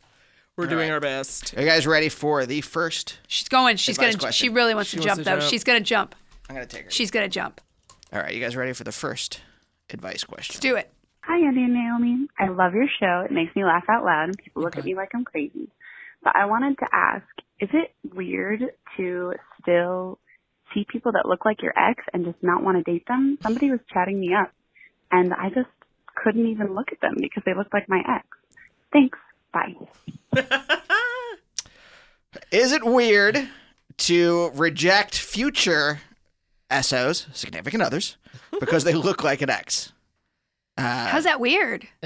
[0.56, 0.94] We're doing right.
[0.94, 1.56] our best.
[1.56, 3.18] Are you guys ready for the first?
[3.26, 3.76] She's going.
[3.78, 4.12] She's gonna.
[4.12, 4.32] question.
[4.32, 5.38] She really wants She to wants jump to though.
[5.40, 5.50] jump.
[5.50, 6.14] She's gonna jump.
[6.48, 6.90] I'm going to take her.
[6.90, 7.60] She's gonna jump.
[8.12, 9.40] All right, you guys ready for the first
[9.88, 10.52] advice question?
[10.54, 10.90] Let's do it.
[11.22, 12.26] Hi, Andy and Naomi.
[12.38, 13.22] I love your show.
[13.24, 15.70] It makes me laugh out loud, and people look at me like I'm crazy.
[16.22, 17.24] But I wanted to ask
[17.60, 18.60] is it weird
[18.96, 20.18] to still
[20.74, 23.38] see people that look like your ex and just not want to date them?
[23.42, 24.52] Somebody was chatting me up,
[25.10, 25.68] and I just
[26.14, 28.26] couldn't even look at them because they looked like my ex.
[28.92, 29.18] Thanks.
[29.52, 29.74] Bye.
[32.50, 33.48] Is it weird
[33.98, 36.00] to reject future
[36.70, 38.16] SOs, significant others,
[38.58, 39.92] because they look like an ex?
[40.76, 41.86] Uh, How's that weird?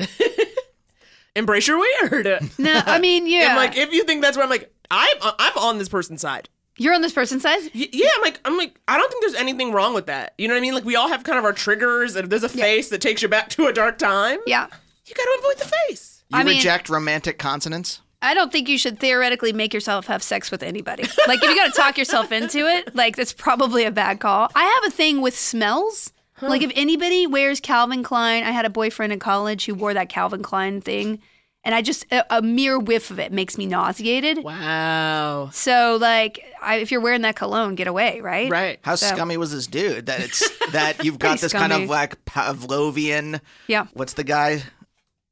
[1.37, 2.27] Embrace your weird.
[2.59, 3.49] No, I mean, yeah.
[3.51, 6.21] I'm like, if you think that's where I'm like, I'm uh, I'm on this person's
[6.21, 6.49] side.
[6.79, 7.61] You're on this person's side.
[7.75, 10.35] Y- Yeah, I'm like, I'm like, I don't think there's anything wrong with that.
[10.39, 10.75] You know what I mean?
[10.75, 13.23] Like, we all have kind of our triggers, and if there's a face that takes
[13.23, 14.67] you back to a dark time, Yeah.
[15.07, 16.23] you got to avoid the face.
[16.29, 18.01] you I mean- reject romantic consonants?
[18.23, 21.05] I don't think you should theoretically make yourself have sex with anybody.
[21.29, 24.49] Like, if you got to talk yourself into it, like, that's probably a bad call.
[24.55, 26.13] I have a thing with smells.
[26.43, 30.09] Like, if anybody wears Calvin Klein, I had a boyfriend in college who wore that
[30.09, 31.21] Calvin Klein thing,
[31.65, 34.45] and I just, a, a mere whiff of it makes me nauseated.
[34.45, 35.51] Wow.
[35.53, 38.51] So, like, I, if you're wearing that cologne, get away, right?
[38.51, 38.79] Right.
[38.83, 41.89] How So- scummy was this dude that it's that you've got Pretty this kind of
[41.89, 43.87] like Pavlovian Yeah.
[43.95, 44.63] what's the guy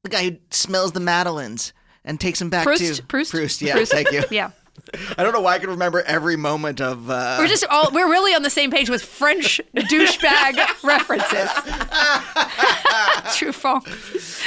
[0.03, 1.73] the guy who smells the Madeleines
[2.05, 2.97] and takes him back Proust?
[2.97, 3.31] to Proust?
[3.31, 3.93] Proust, yeah, Proust?
[3.93, 4.23] thank you.
[4.31, 4.51] Yeah.
[5.17, 8.09] I don't know why I can remember every moment of uh We're just all, we're
[8.11, 11.49] really on the same page with French douchebag references.
[13.35, 13.87] Truffaut.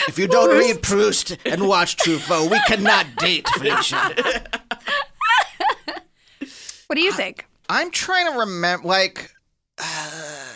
[0.08, 4.44] if you don't read Proust and watch Truffaut, we cannot date, Felicia.
[6.88, 7.46] What do you think?
[7.68, 9.32] I'm trying to remember, like,
[9.78, 10.54] uh,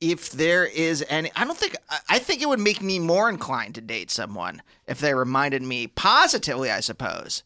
[0.00, 1.30] if there is any.
[1.36, 1.76] I don't think.
[1.90, 5.62] I- I think it would make me more inclined to date someone if they reminded
[5.62, 7.42] me positively, I suppose.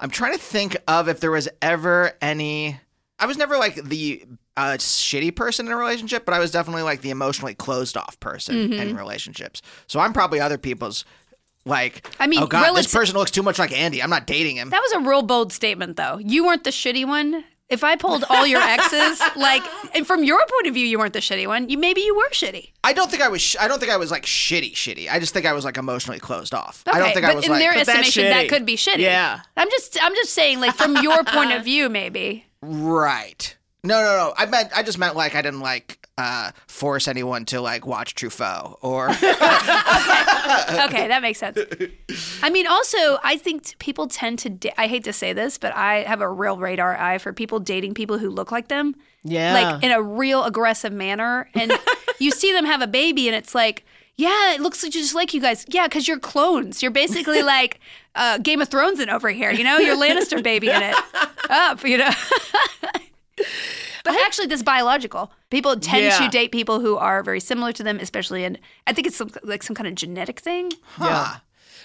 [0.00, 2.78] I'm trying to think of if there was ever any.
[3.18, 4.24] I was never like the
[4.56, 8.18] uh, shitty person in a relationship, but I was definitely like the emotionally closed off
[8.20, 9.60] person in relationships.
[9.86, 11.04] So I'm probably other people's.
[11.64, 14.02] Like, I mean, oh god, this person looks too much like Andy.
[14.02, 14.70] I'm not dating him.
[14.70, 16.16] That was a real bold statement, though.
[16.16, 17.44] You weren't the shitty one.
[17.68, 19.62] If I pulled all your exes, like,
[19.94, 21.68] and from your point of view, you weren't the shitty one.
[21.68, 22.70] You maybe you were shitty.
[22.82, 23.42] I don't think I was.
[23.42, 25.10] Sh- I don't think I was like shitty, shitty.
[25.10, 26.82] I just think I was like emotionally closed off.
[26.86, 27.60] I don't think but I was in like.
[27.60, 28.98] their But that's estimation, that could be shitty.
[28.98, 29.40] Yeah.
[29.56, 32.46] I'm just, I'm just saying, like, from your point of view, maybe.
[32.62, 33.54] Right.
[33.84, 34.34] No, no, no.
[34.36, 34.70] I meant.
[34.76, 39.08] I just meant like I didn't like uh, force anyone to like watch Truffaut or.
[40.86, 41.58] okay, that makes sense.
[42.42, 44.50] I mean, also, I think people tend to.
[44.50, 47.60] Da- I hate to say this, but I have a real radar eye for people
[47.60, 48.96] dating people who look like them.
[49.22, 49.54] Yeah.
[49.54, 51.72] Like in a real aggressive manner, and
[52.18, 53.84] you see them have a baby, and it's like.
[54.20, 55.64] Yeah, it looks just like you guys.
[55.68, 56.82] Yeah, because you're clones.
[56.82, 57.78] You're basically like
[58.16, 59.52] uh, Game of Thrones in over here.
[59.52, 60.96] You know, you're Lannister baby in it.
[61.48, 62.10] Up, you know.
[64.04, 65.32] but actually, this is biological.
[65.50, 66.18] People tend Yeah.
[66.18, 68.58] to date people who are very similar to them, especially in.
[68.86, 70.70] I think it's some, like some kind of genetic thing.
[71.00, 71.36] Yeah.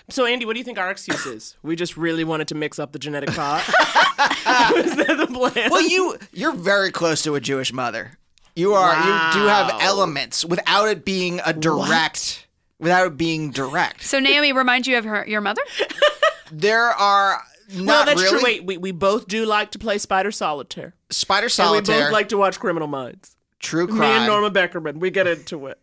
[0.10, 1.56] So, Andy, what do you think our excuse is?
[1.64, 3.64] We just really wanted to mix up the genetic pot.
[3.68, 5.70] Was that the plan?
[5.72, 8.18] well, you you're very close to a Jewish mother.
[8.56, 8.94] You are.
[8.96, 12.46] You do have elements without it being a direct.
[12.80, 14.04] Without it being direct.
[14.04, 15.62] So Naomi reminds you of her your mother?
[16.52, 17.42] There are
[17.74, 18.44] not well, that's really true.
[18.44, 20.94] Wait, we, we both do like to play Spider Solitaire.
[21.10, 21.98] Spider And Solitaire.
[21.98, 23.36] we both like to watch Criminal Minds.
[23.60, 24.00] True crime.
[24.00, 25.80] Me and Norma Beckerman, we get into it.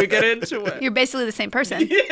[0.00, 0.82] We get into it.
[0.82, 1.88] You're basically the same person.
[1.90, 2.02] Yeah.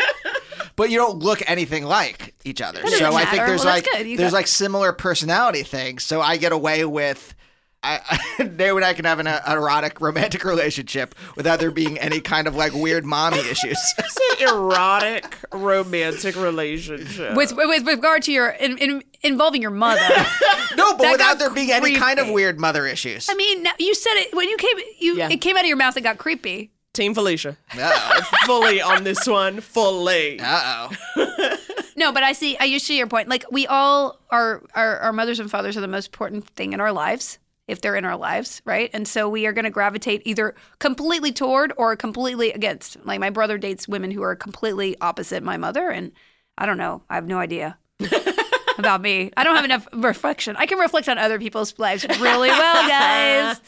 [0.76, 2.80] but you don't look anything like each other.
[2.86, 4.06] So doesn't I think there's Well, like good.
[4.06, 6.04] You there's got- like similar personality things.
[6.04, 7.34] So I get away with.
[7.82, 12.20] I, Naomi and I can have an uh, erotic romantic relationship without there being any
[12.20, 13.78] kind of like weird mommy issues.
[13.98, 17.34] It's an erotic romantic relationship.
[17.34, 20.00] With, with with regard to your in, in, involving your mother.
[20.76, 23.28] no, but That without got there being any kind of weird mother issues.
[23.28, 24.76] I mean, you said it when you came.
[24.98, 25.28] You Yeah.
[25.30, 25.96] it came out of your mouth.
[25.96, 26.72] It got creepy.
[26.94, 27.56] Team Felicia.
[27.78, 29.60] Uh Fully on this one.
[29.60, 30.40] Fully.
[30.42, 31.56] Uh oh.
[31.96, 32.56] No, but I see.
[32.58, 33.28] I you see your point.
[33.28, 34.62] Like we all are.
[34.74, 37.38] Our, our mothers and fathers are the most important thing in our lives.
[37.68, 38.90] If they're in our lives, right?
[38.92, 42.96] And so we are going to gravitate either completely toward or completely against.
[43.04, 46.12] Like my brother dates women who are completely opposite my mother, and
[46.56, 47.02] I don't know.
[47.10, 47.78] I have no idea
[48.78, 49.30] about me.
[49.36, 50.56] I don't have enough reflection.
[50.56, 53.60] I can reflect on other people's lives really well, guys.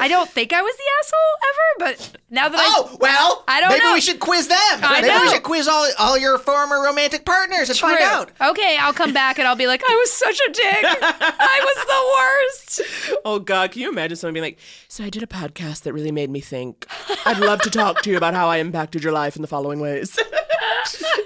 [0.00, 3.60] I don't think I was the asshole ever, but now that I Oh well, I
[3.60, 3.92] don't maybe know.
[3.94, 4.56] we should quiz them.
[4.60, 7.88] I maybe we should quiz all all your former romantic partners and True.
[7.90, 8.30] find out.
[8.40, 10.84] Okay, I'll come back and I'll be like, I was such a dick.
[10.84, 13.18] I was the worst.
[13.24, 16.12] Oh God, can you imagine someone being like, "So I did a podcast that really
[16.12, 16.86] made me think.
[17.26, 19.80] I'd love to talk to you about how I impacted your life in the following
[19.80, 20.18] ways."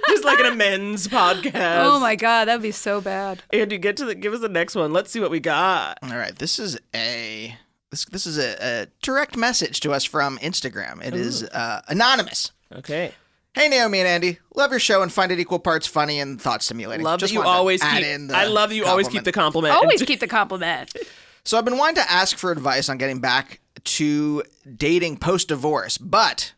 [0.09, 1.85] Just like an amends podcast.
[1.85, 3.43] Oh my god, that'd be so bad.
[3.53, 4.93] Andy, get to the give us the next one.
[4.93, 5.99] Let's see what we got.
[6.03, 7.57] All right, this is a
[7.93, 11.05] this this is a, a direct message to us from Instagram.
[11.05, 12.51] It is uh, anonymous.
[12.75, 13.13] Okay.
[13.55, 16.63] Hey Naomi and Andy, love your show and find it equal parts funny and thought
[16.63, 17.05] stimulating.
[17.05, 18.07] Love Just that you wanted to always add keep.
[18.07, 19.25] in the I love that you always keep compliment.
[19.27, 19.75] the compliment.
[19.75, 20.97] Always keep the compliment.
[21.45, 24.45] So I've been wanting to ask for advice on getting back to
[24.77, 26.53] dating post divorce, but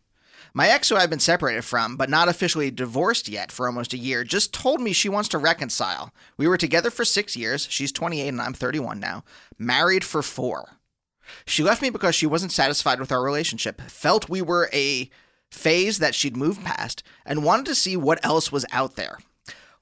[0.52, 3.96] my ex, who I've been separated from, but not officially divorced yet for almost a
[3.96, 6.12] year, just told me she wants to reconcile.
[6.36, 7.66] We were together for six years.
[7.70, 9.24] She's 28 and I'm 31 now.
[9.58, 10.73] Married for four.
[11.46, 15.10] She left me because she wasn't satisfied with our relationship, felt we were a
[15.50, 19.18] phase that she'd moved past, and wanted to see what else was out there.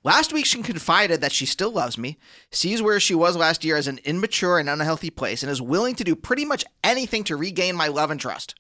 [0.05, 2.19] Last week, she confided that she still loves me,
[2.51, 5.95] sees where she was last year as an immature and unhealthy place, and is willing
[5.95, 8.57] to do pretty much anything to regain my love and trust.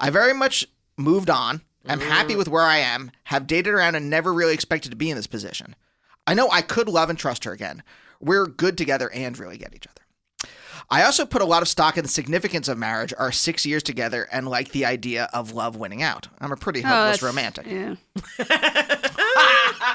[0.00, 1.62] I very much moved on.
[1.86, 2.38] I'm happy mm.
[2.38, 5.28] with where I am, have dated around, and never really expected to be in this
[5.28, 5.76] position.
[6.26, 7.82] I know I could love and trust her again.
[8.20, 10.02] We're good together and really get each other.
[10.90, 13.82] I also put a lot of stock in the significance of marriage, our six years
[13.82, 16.28] together, and like the idea of love winning out.
[16.40, 17.66] I'm a pretty Oh, hopeless that's- romantic.
[17.66, 17.96] Yeah.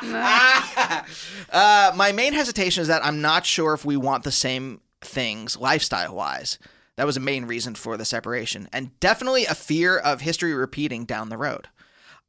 [1.52, 5.56] Uh, my main hesitation is that I'm not sure if we want the same things
[5.58, 6.58] lifestyle wise.
[6.96, 11.06] That was a main reason for the separation, and definitely a fear of history repeating
[11.06, 11.68] down the road.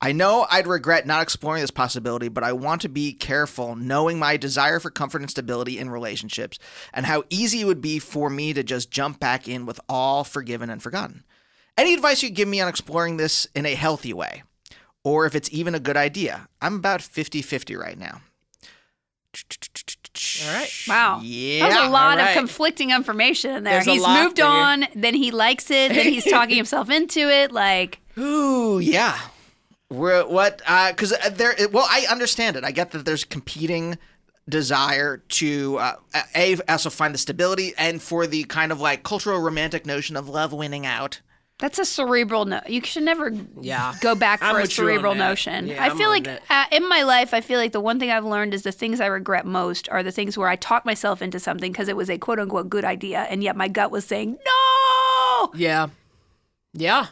[0.04, 4.18] I know I'd regret not exploring this possibility, but I want to be careful knowing
[4.18, 6.58] my desire for comfort and stability in relationships
[6.92, 10.22] and how easy it would be for me to just jump back in with all
[10.22, 11.24] forgiven and forgotten.
[11.78, 14.42] Any advice you give me on exploring this in a healthy way,
[15.04, 16.48] or if it's even a good idea?
[16.60, 18.20] I'm about 50 50 right now.
[20.44, 20.70] All right.
[20.86, 21.20] Wow.
[21.22, 21.66] Yeah.
[21.66, 22.28] That was a lot right.
[22.28, 23.82] of conflicting information in there.
[23.82, 24.44] There's he's moved there.
[24.44, 27.52] on, then he likes it, then he's talking himself into it.
[27.52, 29.18] Like, Ooh, yeah.
[29.94, 30.58] We're, what?
[30.58, 31.54] Because uh, there.
[31.72, 32.64] Well, I understand it.
[32.64, 33.98] I get that there's competing
[34.48, 35.94] desire to uh,
[36.36, 40.28] a also find the stability and for the kind of like cultural romantic notion of
[40.28, 41.20] love winning out.
[41.60, 42.60] That's a cerebral no.
[42.66, 43.94] You should never Yeah.
[44.00, 45.68] go back for a with you on cerebral notion.
[45.68, 48.10] Yeah, I I'm feel like uh, in my life, I feel like the one thing
[48.10, 51.22] I've learned is the things I regret most are the things where I talked myself
[51.22, 54.04] into something because it was a quote unquote good idea, and yet my gut was
[54.04, 55.52] saying no.
[55.54, 55.86] Yeah.
[56.72, 57.06] Yeah.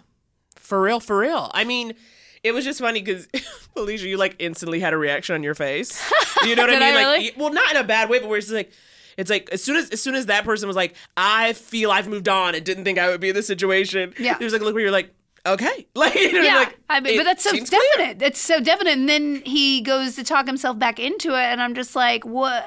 [0.57, 1.51] For real, for real.
[1.55, 1.95] I mean,
[2.43, 3.27] it was just funny because
[3.75, 6.03] Felicia, you like instantly had a reaction on your face.
[6.45, 6.83] You know what I mean?
[6.83, 7.33] I like, really?
[7.37, 8.73] well, not in a bad way, but where it's like,
[9.17, 12.09] it's like as soon as as soon as that person was like, I feel I've
[12.09, 14.15] moved on and didn't think I would be in this situation.
[14.19, 14.37] Yeah.
[14.41, 15.15] It was like a look where you're like,
[15.45, 18.23] okay, like, you know, Yeah, like, I mean, but that's so definite.
[18.23, 18.95] It's so definite.
[18.95, 22.65] And then he goes to talk himself back into it, and I'm just like, what?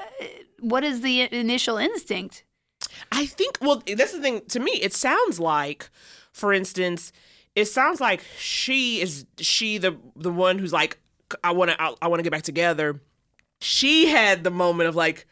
[0.59, 2.43] What is the initial instinct?
[3.11, 5.89] I think well that's the thing to me it sounds like
[6.31, 7.11] for instance
[7.55, 10.97] it sounds like she is she the the one who's like
[11.43, 13.01] I want to I, I want to get back together
[13.61, 15.25] she had the moment of like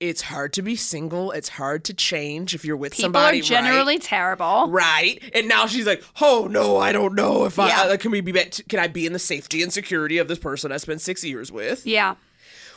[0.00, 3.42] it's hard to be single it's hard to change if you're with People somebody are
[3.42, 4.02] generally right?
[4.02, 4.68] terrible.
[4.70, 7.64] Right, and now she's like, "Oh no, I don't know if Yeah.
[7.64, 10.28] I uh, can we be back can I be in the safety and security of
[10.28, 12.14] this person I spent six years with?" Yeah.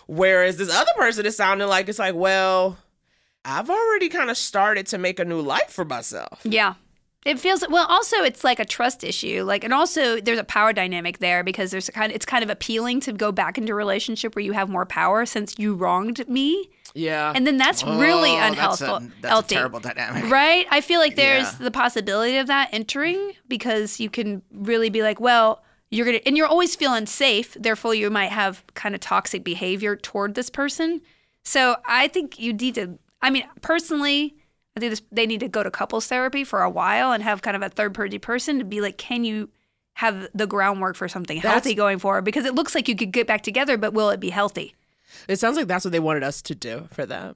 [0.07, 2.77] Whereas this other person is sounding like it's like, well,
[3.45, 6.41] I've already kind of started to make a new life for myself.
[6.43, 6.73] Yeah.
[7.25, 7.85] It feels well.
[7.87, 9.43] Also, it's like a trust issue.
[9.43, 12.11] Like, and also there's a power dynamic there because there's a kind.
[12.11, 14.85] Of, it's kind of appealing to go back into a relationship where you have more
[14.87, 17.31] power since you wronged me, Yeah.
[17.35, 18.85] and then that's really Oh, that's unhealthy.
[19.05, 20.31] a- that's a terrible dynamic.
[20.31, 20.65] right?
[20.71, 21.57] I feel like there's Yeah.
[21.65, 26.35] the possibility of that entering because you can really be like, well, you're gonna, and
[26.37, 27.53] you're always feeling safe.
[27.59, 31.01] Therefore, you might have kind of toxic behavior toward this person.
[31.43, 32.97] So I think you need to.
[33.21, 34.35] I mean, personally,
[34.75, 37.41] I think this, they need to go to couples therapy for a while and have
[37.41, 39.49] kind of a third party person to be like, can you
[39.95, 42.23] have the groundwork for something That's- healthy going forward?
[42.23, 44.75] Because it looks like you could get back together, but will it be healthy?
[45.27, 47.35] It sounds like that's what they wanted us to do for them.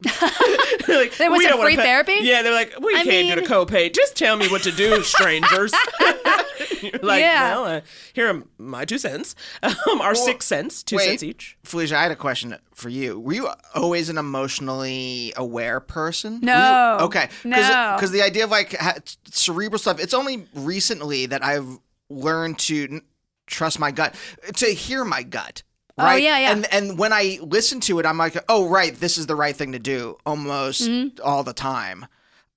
[0.87, 2.17] They're like, They want "We some free therapy?
[2.21, 3.93] Yeah, they're like, we I can't do mean- the copay.
[3.93, 5.73] Just tell me what to do, strangers.
[6.81, 7.55] You're like, Yeah.
[7.55, 7.81] well, uh,
[8.13, 9.35] here are my two cents.
[9.63, 11.57] Um, our six cents, two Wait, cents each.
[11.63, 13.19] Felicia, I had a question for you.
[13.19, 16.39] Were you always an emotionally aware person?
[16.41, 16.97] No.
[16.99, 17.29] you- okay.
[17.43, 17.57] No.
[17.95, 18.95] Because the idea of like ha-
[19.31, 23.01] cerebral stuff, it's only recently that I've learned to n-
[23.47, 24.15] trust my gut,
[24.55, 25.63] to hear my gut.
[25.97, 26.21] Oh, Right?
[26.23, 26.51] yeah, yeah.
[26.51, 29.55] And and when I listen to it, I'm like, oh, right, this is the right
[29.55, 31.19] thing to do almost Mhm.
[31.23, 32.05] all the time.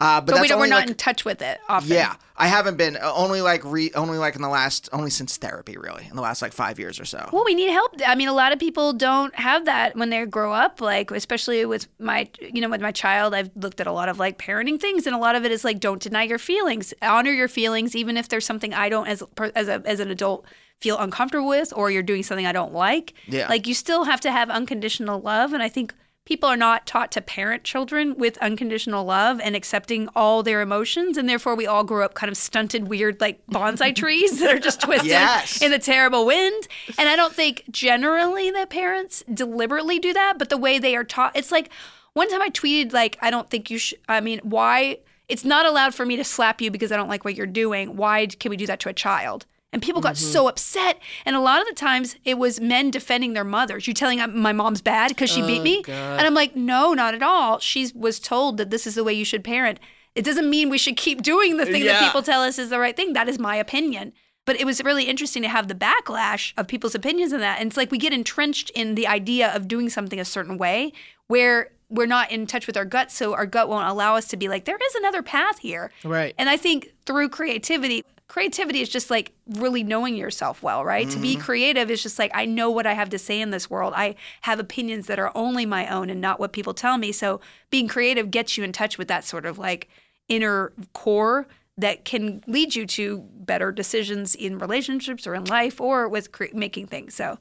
[0.01, 1.91] Uh, but But, that's we don't, we're not like, in touch with it often.
[1.93, 5.37] yeah, I haven't been uh, only like re only like in the last only since
[5.37, 7.29] therapy really in the last like five years or so.
[7.33, 7.95] Well, we need help.
[8.07, 10.81] I mean, a lot of people don't have that when they grow up.
[10.81, 14.21] Like, especially with my, you know, with my child, I've looked at a lot of
[14.21, 17.33] like parenting things, and a lot of it is like, don't deny your feelings, honor
[17.33, 19.23] your feelings, even if there's something I don't, as
[19.57, 20.45] as a as an adult,
[20.81, 23.15] feel uncomfortable with, or you're doing something I don't like.
[23.27, 23.49] Yeah.
[23.49, 25.95] Like, you still have to have unconditional love, and I think.
[26.25, 31.17] People are not taught to parent children with unconditional love and accepting all their emotions,
[31.17, 34.59] and therefore we all grow up kind of stunted, weird, like bonsai trees that are
[34.59, 35.63] just twisted Yes.
[35.63, 36.69] in the terrible wind.
[36.99, 41.03] And I don't think generally that parents deliberately do that, but the way they are
[41.03, 41.71] taught, it's like
[42.13, 44.99] one time I tweeted, like, I don't think you should, I mean, why?
[45.31, 47.97] It's not allowed for me to slap you because I don't like what you're doing.
[47.97, 49.47] Why can we do that to a child?
[49.73, 50.33] And people got mm-hmm.
[50.33, 50.99] so upset.
[51.27, 53.87] And a lot of the times it was men defending their mothers.
[53.87, 55.83] You're telling my mom's bad because she beat Oh, me?
[55.83, 56.19] God.
[56.19, 57.59] And I'm like, no, not at all.
[57.59, 59.79] She was told that this is the way you should parent.
[60.15, 62.79] It doesn't mean we should keep doing the thing that people tell us is the
[62.79, 63.13] right thing.
[63.13, 64.13] That is my opinion.
[64.47, 67.61] But it was really interesting to have the backlash of people's opinions on that.
[67.61, 70.95] And it's like we get entrenched in the idea of doing something a certain way
[71.27, 73.11] where we're not in touch with our gut.
[73.13, 75.91] So our gut won't allow us to be like, there is another path here.
[76.03, 76.35] Right.
[76.39, 81.09] And I think through creativity, creativity is just like really knowing yourself well, right?
[81.09, 81.41] To be mm-hmm.
[81.41, 83.95] creative is just like, I know what I have to say in this world.
[83.97, 87.11] I have opinions that are only my own and not what people tell me.
[87.11, 89.89] So being creative gets you in touch with that sort of like
[90.29, 91.49] inner core
[91.79, 96.47] that can lead you to better decisions in relationships or in life or with cre-
[96.53, 97.15] making things.
[97.15, 97.39] So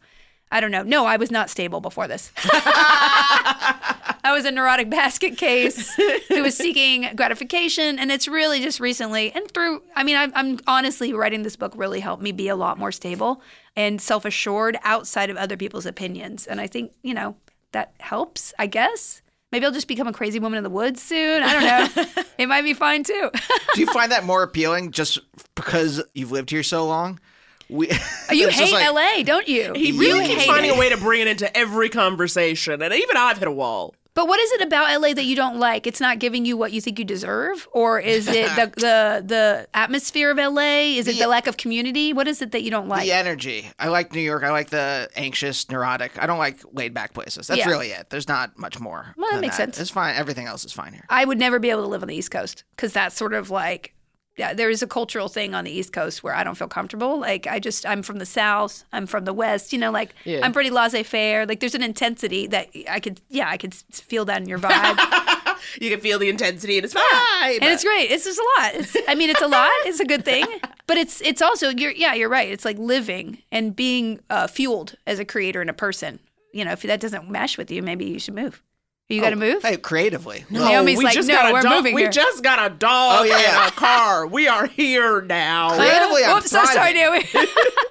[0.52, 0.84] I don't know.
[0.84, 2.32] No, I was not stable before this.
[4.28, 5.94] I was a neurotic basket case
[6.28, 8.00] who was seeking gratification.
[8.00, 11.74] And it's really just recently, and through, I mean, I'm, I'm honestly writing this book
[11.76, 13.42] really helped me be a lot more stable
[13.76, 16.48] and self assured outside of other people's opinions.
[16.48, 17.36] And I think, you know,
[17.74, 19.22] that helps, I guess.
[19.52, 21.42] Maybe I'll just become a crazy woman in the woods soon.
[21.42, 22.24] I don't know.
[22.38, 23.32] it might be fine too.
[23.74, 25.20] Do you find that more appealing just
[25.56, 27.20] because you've lived here so long?
[27.70, 27.88] We,
[28.32, 29.74] you hate like- LA, don't you?
[29.76, 30.76] He You really keeps hate finding it.
[30.76, 33.94] a way to bring it into every conversation, and even I've hit a wall.
[34.14, 35.86] But what is it about LA that you don't like?
[35.86, 39.68] It's not giving you what you think you deserve, or is it the the, the
[39.76, 40.96] atmosphere of LA?
[40.98, 42.14] Is it the lack of community?
[42.14, 43.04] What is it that you don't like?
[43.04, 43.70] The energy.
[43.78, 44.44] I like New York.
[44.44, 46.20] I like the anxious, neurotic.
[46.20, 47.46] I don't like laid back places.
[47.46, 47.70] That's Yeah.
[47.70, 48.10] really it.
[48.10, 49.14] There's not much more.
[49.18, 49.80] Well, that than makes sense.
[49.80, 50.16] It's fine.
[50.16, 51.06] Everything else is fine here.
[51.12, 53.52] I would never be able to live on the East Coast because that's sort of
[53.52, 53.97] like yeah,
[54.38, 57.20] there is a cultural thing on the East Coast where I don't feel comfortable.
[57.20, 59.74] Like I just I'm from the South, I'm from the West.
[59.74, 60.40] You know, like Yeah.
[60.44, 61.46] I'm pretty laissez-faire.
[61.46, 64.98] Like there's an intensity that I could yeah I could feel that in your vibe.
[65.82, 67.56] You can feel the intensity and it's fine.
[67.62, 68.12] and it's great.
[68.12, 68.76] It's just a lot.
[68.76, 69.72] It's, I mean, it's a lot.
[69.86, 70.46] It's a good thing,
[70.88, 72.50] but it's it's also you're yeah you're right.
[72.50, 76.20] It's like living and being uh, fueled as a creator and a person.
[76.54, 78.62] You know, if that doesn't mesh with you, maybe you should move.
[79.10, 79.62] You got to move.
[79.64, 80.44] Hey, creatively.
[80.50, 81.76] No, Naomi's we like, just no, got a we're dog.
[81.78, 82.12] moving We here.
[82.12, 83.64] just got a dog Oh, yeah, yeah.
[83.64, 84.28] and a car.
[84.28, 85.76] We are here now.
[85.78, 86.92] Creatively, I'm Whoops, so sorry.
[86.92, 87.24] Naomi.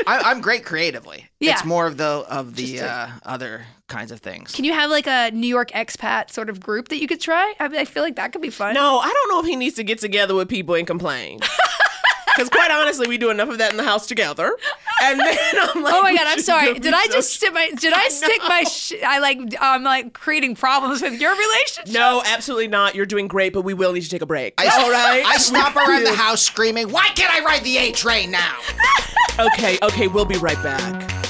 [0.06, 1.26] I, I'm great creatively.
[1.40, 1.52] Yeah.
[1.52, 4.52] It's more of the of the uh, other kinds of things.
[4.52, 7.54] Can you have like a New York expat sort of group that you could try?
[7.58, 8.74] I, mean, I feel like that could be fun.
[8.74, 11.40] No, I don't know if he needs to get together with people and complain.
[12.36, 14.56] Because quite honestly, we do enough of that in the house together.
[15.02, 16.74] And then I'm like, Oh my god, I'm sorry.
[16.78, 17.70] Did I so just stick my?
[17.70, 18.64] Did I stick my?
[18.64, 19.54] Sh- I like.
[19.60, 21.94] I'm like creating problems with your relationship.
[21.94, 22.94] No, absolutely not.
[22.94, 24.54] You're doing great, but we will need to take a break.
[24.58, 25.24] I, All right.
[25.24, 28.58] I stomp around the house screaming, "Why can't I ride the A train now?"
[29.38, 31.25] Okay, okay, we'll be right back.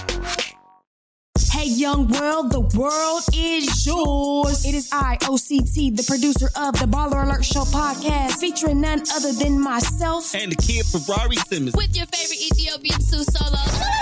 [1.56, 4.66] Hey, young world, the world is yours.
[4.66, 9.32] It is I, OCT, the producer of the Baller Alert Show podcast, featuring none other
[9.32, 10.34] than myself.
[10.34, 11.74] And the kid Ferrari Simmons.
[11.74, 13.95] With your favorite Ethiopian Sue Solo.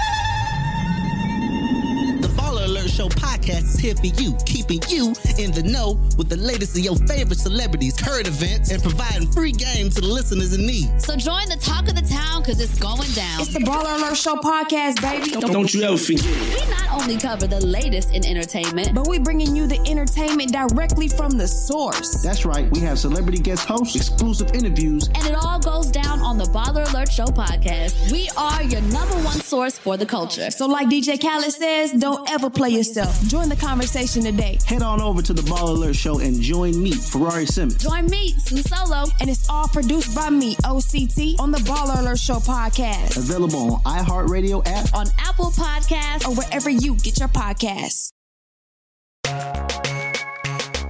[2.95, 6.85] Show podcast is here for you, keeping you in the know with the latest of
[6.85, 11.03] your favorite celebrities, current events, and providing free games to the listeners in need.
[11.03, 13.41] So join the talk of the town because it's going down.
[13.41, 15.33] It's the Baller Alert Show podcast, baby.
[15.33, 16.65] Don't you ever forget it.
[16.65, 21.09] We not only cover the latest in entertainment, But we bringing you the entertainment directly
[21.09, 22.23] from the source.
[22.23, 22.71] That's right.
[22.71, 26.89] We have celebrity guest hosts, exclusive interviews, and it all goes down on the Baller
[26.95, 28.13] Alert Show podcast.
[28.13, 30.53] We are your number one source for the culture.
[30.53, 33.23] So, like DJ Khaled says, don't ever play yourself.
[33.29, 34.59] Join the conversation today.
[34.67, 37.83] Head on over to the Baller Alert Show and join me, Ferrari Simmons.
[37.83, 39.05] Join me, Sue Solo.
[39.21, 43.17] And it's all produced by me, OCT, on the Baller Alert Show podcast.
[43.17, 44.95] Available on iHeartRadio app.
[44.95, 46.27] on Apple Podcasts.
[46.29, 48.11] Or wherever you get your podcasts.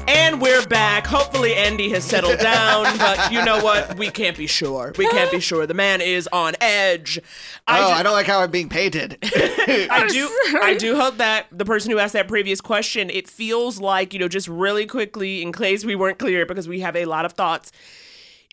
[0.06, 1.06] And we're back.
[1.06, 3.96] Hopefully, Andy has settled down, but you know what?
[3.96, 4.92] We can't be sure.
[4.98, 5.66] We can't be sure.
[5.66, 7.18] The man is on edge.
[7.66, 9.18] oh, ju- I don't like how I'm being painted.
[9.22, 13.80] I do I do hope that the person who asked that previous question, it feels
[13.80, 17.06] like, you know, just really quickly, in case we weren't clear, because we have a
[17.06, 17.72] lot of thoughts.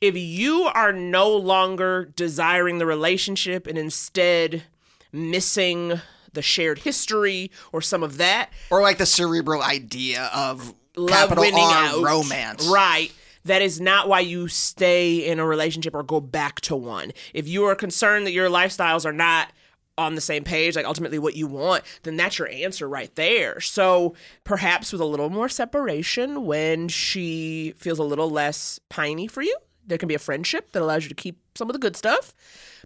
[0.02, 4.64] If you are no longer desiring the relationship and instead
[5.12, 6.00] missing
[6.34, 11.44] the shared history or some of that, or like the cerebral idea of love capital
[11.44, 12.68] winning R out, romance.
[12.68, 13.12] right?
[13.46, 17.12] That is not why you stay in a relationship or go back to one.
[17.34, 19.52] If you are concerned that your lifestyles are not
[19.98, 23.60] on the same page, like ultimately what you want, then that's your answer right there.
[23.60, 29.42] So perhaps with a little more separation, when she feels a little less piney for
[29.42, 31.96] you, there can be a friendship that allows you to keep some of the good
[31.96, 32.34] stuff.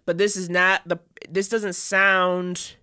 [0.06, 0.98] But this is not the.
[1.28, 2.76] This doesn't sound.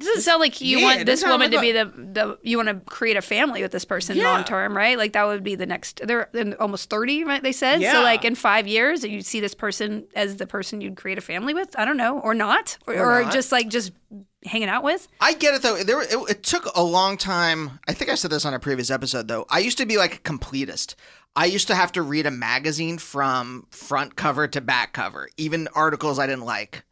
[0.00, 2.68] It doesn't sound like you Yeah, want this woman to be the, the you want
[2.68, 4.24] to create a family with this person Yeah.
[4.32, 4.98] long term, right?
[4.98, 6.00] Like that would be the next.
[6.04, 6.28] They're
[6.60, 7.42] almost thirty, right?
[7.42, 7.92] They said Yeah.
[7.92, 8.02] so.
[8.02, 11.54] Like in five years, you'd see this person as the person you'd create a family
[11.54, 11.78] with.
[11.78, 13.32] I don't know, or not, or, Or or not.
[13.32, 13.92] just like just
[14.44, 15.06] hanging out with.
[15.20, 15.76] I get it though.
[15.82, 17.78] There, it, it took a long time.
[17.88, 19.46] I think I said this on a previous episode though.
[19.48, 20.96] I used to be like a completist.
[21.36, 25.66] I used to have to read a magazine from front cover to back cover, even
[25.74, 26.84] articles I didn't like,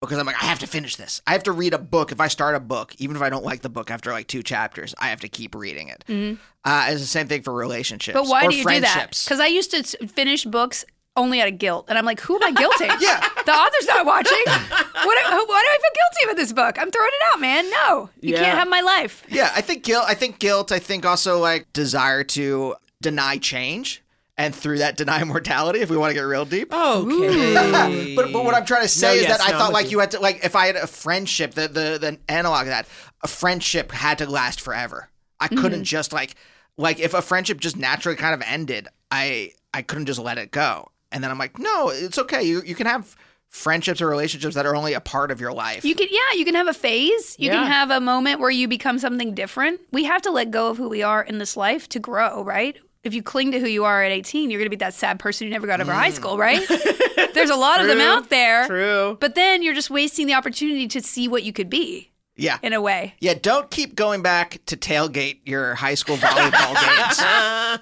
[0.00, 1.20] because I'm like, I have to finish this.
[1.26, 2.12] I have to read a book.
[2.12, 4.42] If I start a book, even if I don't like the book after like two
[4.42, 6.04] chapters, I have to keep reading it.
[6.08, 6.38] Mhm.
[6.64, 8.14] Uh, it's the same thing for relationships.
[8.14, 9.20] But why or do you do that?
[9.24, 10.84] Because I used to finish books
[11.16, 12.96] only out of guilt, and I'm like, who am I guilting?
[13.00, 14.38] yeah, the author's not watching.
[14.46, 15.18] What?
[15.24, 16.78] Who, why do I feel guilty about this book?
[16.78, 17.68] I'm throwing it out, man.
[17.70, 18.44] No, you Yeah.
[18.44, 19.24] can't have my life.
[19.28, 20.04] Yeah, I think guilt.
[20.06, 20.70] I think guilt.
[20.70, 24.02] I think also like desire to deny change,
[24.38, 25.80] and through that deny mortality.
[25.80, 26.72] If we want to get real deep.
[26.72, 28.14] Okay.
[28.16, 29.72] but but what I'm trying to say No, is yes, that I no, I'm thought
[29.72, 29.90] like you.
[29.92, 29.98] you.
[29.98, 32.86] had to like if I had a friendship, the the the analog of that,
[33.22, 35.10] a friendship had to last forever.
[35.40, 35.84] I couldn't Mhm.
[35.84, 36.34] just like
[36.76, 40.50] like if a friendship just naturally kind of ended, I I couldn't just let it
[40.50, 40.88] go.
[41.10, 42.42] And then I'm like, no, it's okay.
[42.42, 43.16] You you can have
[43.48, 45.82] friendships or relationships that are only a part of your life.
[45.82, 47.34] You can, yeah, you can have a phase.
[47.38, 47.54] You Yeah.
[47.62, 49.80] can have a moment where you become something different.
[49.90, 52.76] We have to let go of who we are in this life to grow, right?
[53.04, 55.18] If you cling to who you are at 18, you're going to be that sad
[55.18, 56.66] person who never got over high school, right?
[57.34, 58.66] There's a lot of them out there.
[58.66, 59.16] True.
[59.20, 62.58] But then you're just wasting the opportunity to see what you could be yeah.
[62.62, 63.14] in a way.
[63.20, 66.74] Yeah, don't keep going back to tailgate your high school volleyball
[67.78, 67.80] games.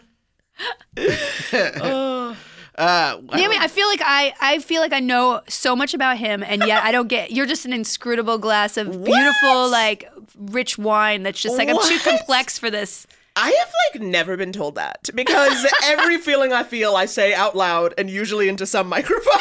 [2.79, 5.95] Uh, Yeah, I mean, I feel like I, I feel like I know so much
[5.95, 7.33] about him, and yet I don't get.
[7.33, 11.23] You're just an inscrutable glass of beautiful, like rich wine.
[11.23, 13.07] That's just like I'm too complex for this.
[13.37, 17.55] I have like never been told that because every feeling I feel, I say out
[17.55, 19.41] loud and usually into some microphone.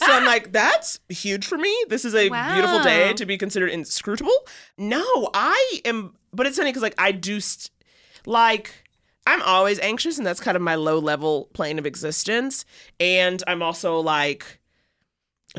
[0.00, 1.74] so I'm like, that's huge for me.
[1.88, 4.46] This is a beautiful day to be considered inscrutable.
[4.76, 7.70] No, I am, but it's funny because like I do, st-
[8.26, 8.84] like,
[9.26, 12.64] I'm always anxious and that's kind of my low level plane of existence.
[12.98, 14.60] And I'm also like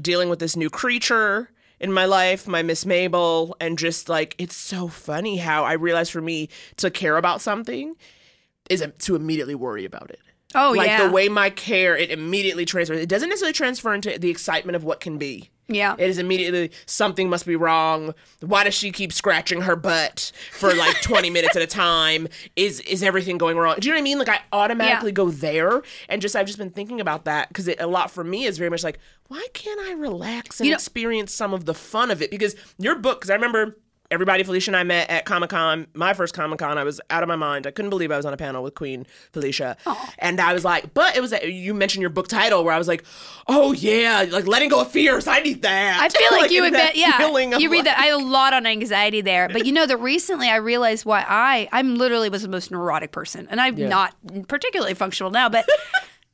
[0.01, 1.50] dealing with this new creature
[1.81, 6.09] in my life, my Miss Mabel, and just like it's so funny how I realize
[6.09, 7.95] for me to care about something
[8.69, 10.19] is to immediately worry about it.
[10.53, 10.99] Oh, like yeah.
[10.99, 12.99] Like the way my care it immediately transfers.
[12.99, 15.49] It doesn't necessarily transfer into the excitement of what can be.
[15.73, 15.95] Yeah.
[15.97, 18.13] It is immediately something must be wrong.
[18.41, 22.27] Why does she keep scratching her butt for like 20 minutes at a time?
[22.55, 23.77] Is is everything going wrong?
[23.79, 24.19] Do you know what I mean?
[24.19, 27.87] Like I automatically go there and just I've just been thinking about that because a
[27.87, 31.33] lot for me is very much like why can't I relax and You know- experience
[31.33, 32.29] some of the fun of it?
[32.31, 33.77] Because your book, because I remember
[34.11, 36.77] everybody Felicia and I met at Comic Con, my first Comic Con.
[36.77, 37.65] I was out of my mind.
[37.65, 39.77] I couldn't believe I was on a panel with Queen Felicia,
[40.19, 42.87] and I was like, but it was you mentioned your book title where I was
[42.87, 43.03] like,
[43.47, 45.25] oh yeah, like letting go of fears.
[45.27, 45.99] I need that.
[46.01, 46.95] I feel like, you would bet.
[46.95, 47.17] Yeah,
[47.57, 47.97] you read like- that.
[47.97, 51.25] I have a lot on anxiety there, but you know that recently I realized why
[51.27, 53.87] I I'm literally was the most neurotic person, and I'm Yeah.
[53.87, 54.15] not
[54.47, 55.65] particularly functional now, but.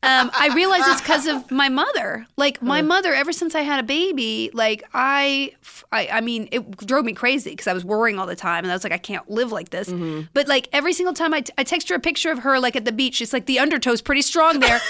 [0.04, 2.28] Um, I realized it's because of my mother.
[2.38, 5.54] Like my mother, ever since I had a baby, like I,
[5.92, 8.72] I, I mean, it drove me crazy because I was worrying all the time, and
[8.72, 9.90] I was like, I can't live like this.
[10.34, 12.76] But like every single time I, t- I text her a picture of her like
[12.76, 14.80] at the beach, it's like the undertow's pretty strong there.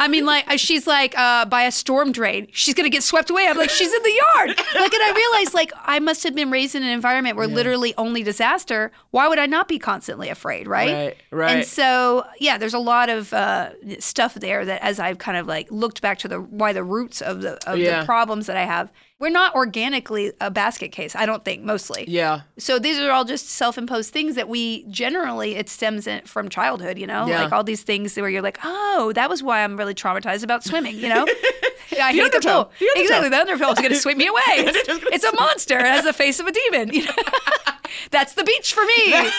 [0.00, 2.48] I mean, like uh, she's like uh, by a storm drain.
[2.52, 3.46] She's gonna get swept away.
[3.46, 4.48] I'm like, she's in the yard.
[4.48, 7.94] Like, and I realized like I must have been raised in an environment where literally
[7.98, 8.90] only disaster.
[9.10, 10.92] Why would I not be constantly afraid, right?
[10.92, 11.56] Right, right.
[11.58, 13.70] And so yeah, there's a lot of uh,
[14.00, 17.20] stuff there that as I've kind of like looked back to the why the roots
[17.20, 18.00] of the of Yeah.
[18.00, 18.90] the problems that I have.
[19.20, 22.06] We're not organically a basket case, I don't think, mostly.
[22.08, 22.40] Yeah.
[22.58, 26.98] So these are all just self-imposed things that we generally it stems in, from childhood,
[26.98, 27.42] you know, Yeah.
[27.44, 30.64] like all these things where you're like, oh, that was why I'm really traumatized about
[30.64, 31.26] swimming, you know.
[32.00, 32.72] I The hate the pool.
[32.78, 32.90] The.
[32.96, 34.40] Exactly, the undertow is going to sweep me away.
[34.46, 35.78] It's, it's a monster.
[35.78, 36.94] It has the face of a demon.
[36.94, 37.12] You know?
[38.10, 39.30] That's the beach for me.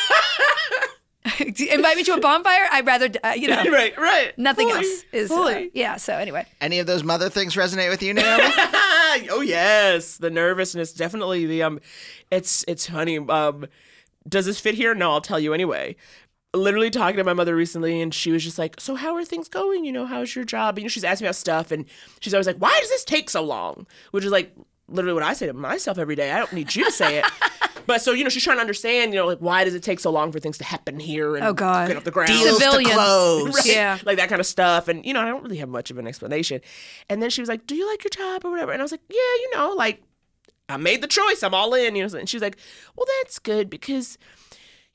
[1.39, 2.67] Invite me to a bonfire.
[2.72, 4.36] I'd rather, uh, you know, right, right.
[4.38, 5.32] nothing Fully, else is.
[5.32, 5.97] uh, yeah.
[5.97, 8.43] So anyway, Any of those mother things resonate with you, Naomi?
[9.30, 11.45] oh yes, the nervousness definitely.
[11.45, 11.80] The um,
[12.32, 13.19] it's it's funny.
[13.19, 13.67] Um,
[14.28, 14.95] does this fit here?
[14.95, 15.95] No, I'll tell you anyway.
[16.53, 19.47] Literally talking to my mother recently, and she was just like, "So how are things
[19.47, 19.86] going?
[19.86, 21.86] You know, how's your job?" You know, she's asking me about stuff, and
[22.19, 24.53] she's always like, "Why does this take so long?" Which is like
[24.89, 26.32] literally what I say to myself every day.
[26.32, 27.26] I don't need you to say it.
[27.91, 29.13] But so you know, she's trying to understand.
[29.13, 31.45] You know, like why does it take so long for things to happen here and
[31.45, 31.89] Oh, God.
[31.89, 32.29] get off the ground?
[32.29, 32.93] Deals to Civilians.
[32.93, 33.55] close.
[33.55, 33.65] Right?
[33.75, 33.97] Yeah.
[34.05, 34.87] Like that kind of stuff.
[34.87, 36.61] And, you know, I don't really have much of an explanation.
[37.09, 38.71] And then she was like, Do you like your job or whatever?
[38.71, 40.01] And I was like, Yeah, you know, like
[40.69, 41.43] I made the choice.
[41.43, 41.95] I'm all in.
[41.97, 42.57] You know, and she's like,
[42.95, 44.17] Well, that's good because,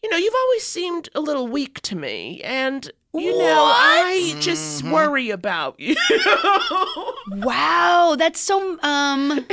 [0.02, 2.40] you know, you've always seemed a little weak to me.
[2.42, 5.96] And, you know, I just worry about you.
[7.28, 9.46] wow, that's so um,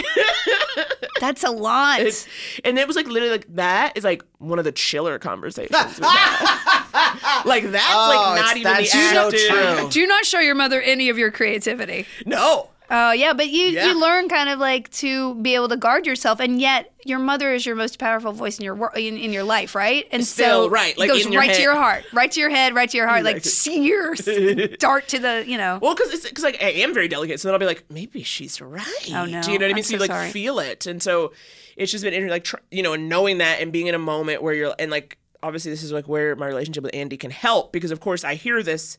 [1.20, 2.00] that's a lot.
[2.02, 2.28] It's-
[2.64, 5.72] and it was like literally like that is like one of the chiller conversations.
[6.04, 9.80] like that's Oh, like not even that's the so active.
[9.80, 9.90] true.
[9.90, 12.06] Do not show your mother any of your creativity.
[12.26, 12.70] No.
[12.90, 13.88] Oh yeah, but you Yeah.
[13.88, 17.54] you learn kind of like to be able to guard yourself, and yet your mother
[17.54, 20.08] is your most powerful voice in your wor- in, in your life, right?
[20.12, 22.76] And Still, so right, like it goes right to your heart, right to your head,
[22.76, 24.28] right to your heart, like sears
[24.80, 25.80] dart to the you know.
[25.82, 28.22] Well, because it's because like I am very delicate, so then I'll be like, maybe
[28.24, 28.86] she's right.
[29.12, 29.42] Oh, no.
[29.42, 29.84] Do you know what I I'm mean?
[29.84, 30.30] So, so you like sorry.
[30.32, 31.32] feel it, and so
[31.76, 34.42] it's just been like tr- you know, and knowing that and being in a moment
[34.44, 37.72] where you're and like obviously this is like where my relationship with Andy can help
[37.74, 38.98] because of course I hear this.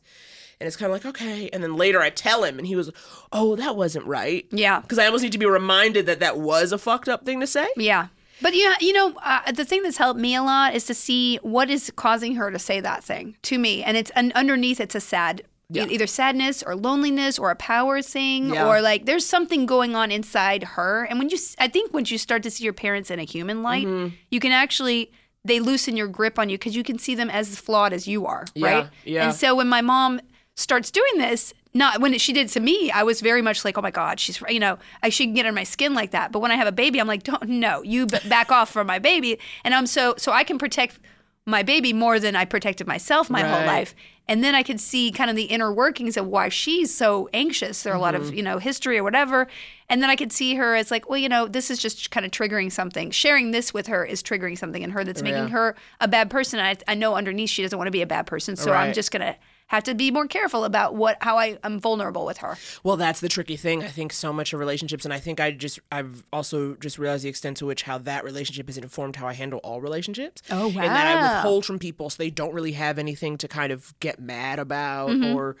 [0.59, 1.49] And it's kind of like, okay.
[1.51, 2.89] And then later I tell him, and he was,
[3.31, 4.45] oh, that wasn't right.
[4.51, 4.79] Yeah.
[4.79, 7.47] Because I almost need to be reminded that that was a fucked up thing to
[7.47, 7.67] say.
[7.75, 8.07] Yeah.
[8.41, 11.37] But you, you know, uh, the thing that's helped me a lot is to see
[11.41, 14.93] what is causing her to say that thing to me, and it's and underneath it's
[14.95, 15.85] a sad, Yeah.
[15.85, 18.67] either sadness or loneliness or a power thing Yeah.
[18.67, 21.05] or like there's something going on inside her.
[21.09, 23.63] And when you, i think once you start to see your parents in a human
[23.63, 24.13] light, Mm-hmm.
[24.31, 25.11] you can actually
[25.45, 28.25] they loosen your grip on you because you can see them as flawed as you
[28.25, 28.89] are, Yeah, right?
[29.05, 29.25] yeah.
[29.27, 30.19] And so when my mom
[30.55, 33.81] starts doing this, not when she did to me, I was very much like, oh
[33.81, 36.31] my god, she's you know, I should get on my skin like that.
[36.31, 38.87] But when I have a baby, I'm like, don't no, you b- back off from
[38.87, 40.99] my baby, and I'm so so I can protect
[41.45, 43.93] my baby more than I protected myself my whole life.
[44.27, 47.83] And then I could see kind of the inner workings of why she's so anxious.
[47.83, 48.23] There are a lot Mm-hmm.
[48.29, 49.45] of, you know, history or whatever.
[49.87, 52.25] And then I could see her as like, well, you know, this is just kind
[52.25, 53.11] of triggering something.
[53.11, 55.49] Sharing this with her is triggering something in her that's making Yeah.
[55.49, 56.57] her a bad person.
[56.59, 58.55] And I, I know underneath she doesn't want to be a bad person.
[58.55, 59.35] So I'm just going to
[59.67, 62.57] have to be more careful about what how I am vulnerable with her.
[62.83, 63.83] Well, that's the tricky thing.
[63.83, 67.23] I think so much of relationships, and I think I just I've also just realized
[67.25, 70.41] the extent to which how that relationship has informed how I handle all relationships.
[70.51, 70.81] Oh, wow!
[70.83, 73.93] And that I withhold from people so they don't really have anything to kind of
[73.99, 75.35] get mad about Mhm.
[75.35, 75.55] or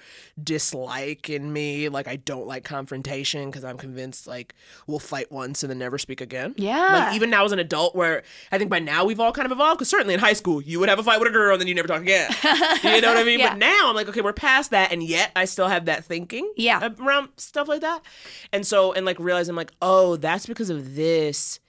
[0.55, 1.89] dislike in me.
[1.89, 4.53] Like I don't like confrontation because I'm convinced like
[4.87, 6.53] we'll fight once and then never speak again.
[6.57, 6.93] Yeah.
[7.07, 9.51] Like even now as an adult, where I think by now we've all kind of
[9.51, 9.79] evolved.
[9.79, 11.67] Because certainly in high school you would have a fight with a girl and then
[11.67, 12.29] you never talk again.
[12.83, 13.39] you know what I mean?
[13.39, 13.49] Yeah.
[13.49, 16.51] But now I'm like, okay, we're past that, and yet I still have that thinking.
[16.55, 16.89] Yeah.
[16.99, 18.01] Around stuff like that,
[18.51, 21.59] and so and like realizing like, oh, that's because of this.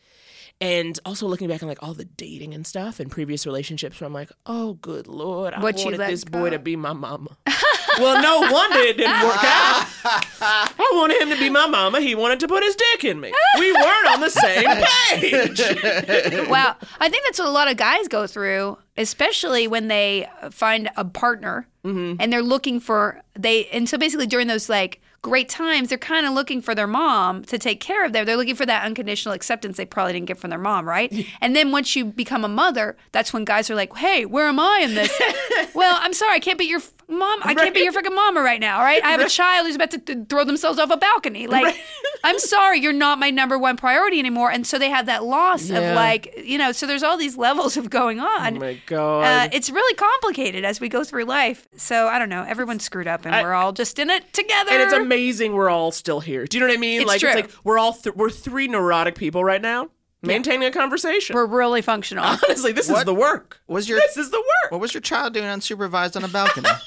[0.59, 4.07] And also looking back on like all the dating and stuff and previous relationships where
[4.07, 7.37] I'm like, oh, good lord, I What you wanted this boy to be my mama.
[7.99, 9.87] well, no wonder it didn't work out.
[10.41, 12.01] I wanted him to be my mama.
[12.01, 13.35] He wanted to put his dick in me.
[13.59, 14.65] We weren't on the same
[15.11, 16.49] page.
[16.49, 16.77] wow.
[17.01, 21.05] I think that's what a lot of guys go through, especially when they find a
[21.05, 22.17] partner Mm-hmm.
[22.21, 26.27] and they're looking for they and so basically during those like great times they're kind
[26.27, 28.25] of looking for their mom to take care of them.
[28.27, 31.13] They're looking for that unconditional acceptance they probably didn't get from their mom, right?
[31.41, 34.61] and then once you become a mother, that's when guys are like, "Hey, where am
[34.61, 35.13] I in this?"
[35.75, 37.41] well, I'm sorry, I can't be your f- mom.
[37.43, 39.03] I can't be your freaking mama right now, all right?
[39.03, 41.47] I have a child who's about to th- throw themselves off a balcony.
[41.47, 41.77] Like,
[42.25, 44.51] I'm sorry, you're not my number one priority anymore.
[44.51, 45.79] And so they have that loss Yeah.
[45.79, 48.57] of like, you know, so there's all these levels of going on.
[48.57, 49.23] Oh my god.
[49.23, 51.69] Uh, it's really complicated as we go through life.
[51.77, 52.43] So I don't know.
[52.43, 54.71] Everyone's screwed up, and I- we're all just in it together.
[54.73, 56.47] and it's amazing we're all still here.
[56.47, 57.01] Do you know what I mean?
[57.03, 57.31] It's like true.
[57.31, 59.89] it's like we're all th- we're three neurotic people right now
[60.23, 61.35] maintaining a conversation.
[61.35, 62.25] We're really functional.
[62.45, 63.61] Honestly, this is the work.
[63.69, 64.73] Was your This is the work.
[64.73, 66.69] What was your child doing unsupervised on a balcony?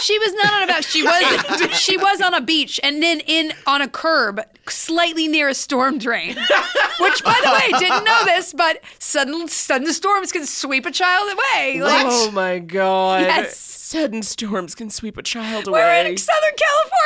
[0.00, 0.86] She was not on a beach.
[0.86, 5.48] She was she was on a beach and then in on a curb, slightly near
[5.48, 6.36] a storm drain.
[7.00, 11.32] Which, by the way, didn't know this, but sudden sudden storms can sweep a child
[11.32, 11.80] away.
[11.82, 13.22] Like, Oh my god.
[13.22, 13.56] Yes.
[13.88, 15.80] Sudden storms can sweep a child away.
[15.80, 16.52] we're in Southern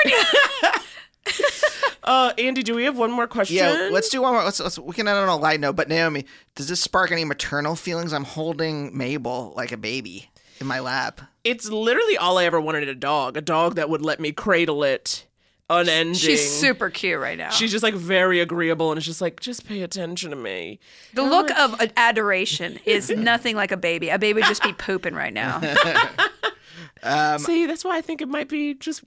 [0.02, 0.80] California.
[2.02, 3.58] uh, Andy, do we have one more question?
[3.58, 4.42] Yeah, let's do one more.
[4.42, 5.76] Let's, let's we can end on a light note.
[5.76, 6.26] But Naomi,
[6.56, 8.12] does this spark any maternal feelings?
[8.12, 10.28] I'm holding Mabel like a baby
[10.60, 11.20] in my lap.
[11.44, 13.36] It's literally all I ever wanted a dog.
[13.36, 15.24] A dog that would let me cradle it
[15.70, 16.14] unending.
[16.14, 17.50] She's super cute right now.
[17.50, 20.80] She's just like very agreeable and it's just like, just pay attention to me.
[21.14, 24.08] the look of adoration is nothing like a baby.
[24.08, 25.60] A baby would just be pooping right now.
[27.02, 29.02] Um, See, that's why I think it might be just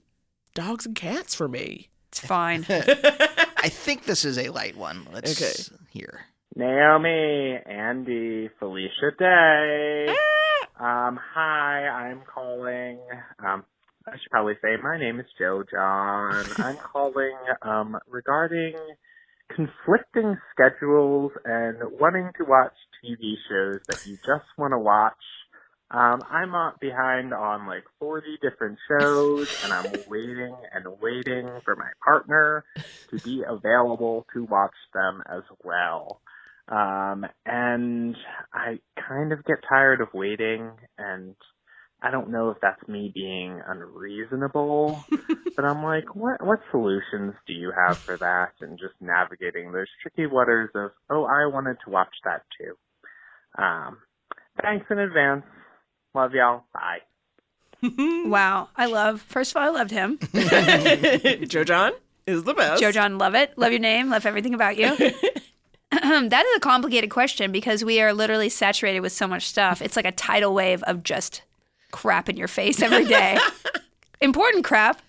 [0.54, 1.88] dogs and cats for me.
[2.08, 2.64] It's fine.
[2.68, 5.06] I think this is a light one.
[5.12, 5.78] Let's Okay.
[5.90, 6.20] hear.
[6.54, 10.06] Naomi, Andy, Felicia Day.
[10.78, 12.98] Um, hi, I'm calling.
[13.38, 13.64] Um,
[14.06, 16.44] I should probably say my name is Joe John.
[16.58, 18.74] I'm calling um, regarding
[19.54, 22.72] conflicting schedules and wanting to watch
[23.04, 25.14] TV shows that you just want to watch.
[25.90, 31.76] Um, I'm uh, behind on like 40 different shows, and I'm waiting and waiting for
[31.76, 32.64] my partner
[33.10, 36.20] to be available to watch them as well.
[36.68, 38.16] Um, and
[38.52, 41.36] I kind of get tired of waiting, and
[42.02, 45.06] I don't know if that's me being unreasonable,
[45.56, 48.66] but I'm like, what what solutions do you have for that?
[48.66, 52.74] And just navigating those tricky waters of, oh, I wanted to watch that too.
[53.62, 53.98] Um,
[54.60, 55.44] thanks in advance.
[56.16, 56.64] Love y'all.
[56.72, 57.00] Bye.
[58.26, 58.70] wow.
[58.74, 60.18] I love, first of all, I loved him.
[61.46, 61.92] Joe John
[62.26, 62.80] is the best.
[62.80, 63.52] Joe John, love it.
[63.58, 64.08] Love your name.
[64.08, 64.96] Love everything about you.
[65.90, 69.82] that is a complicated question because we are literally saturated with so much stuff.
[69.82, 71.42] It's like a tidal wave of just
[71.92, 73.38] crap in your face every day.
[74.22, 75.02] Important crap.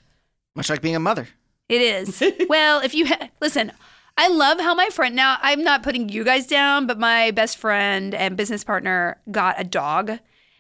[0.56, 1.30] Much like being a mother.
[1.70, 2.22] It is.
[2.50, 3.72] well, if you ha- listen,
[4.18, 7.58] I love how my friend now I'm not putting you guys down, but my best
[7.58, 10.20] friend and business partner got a dog.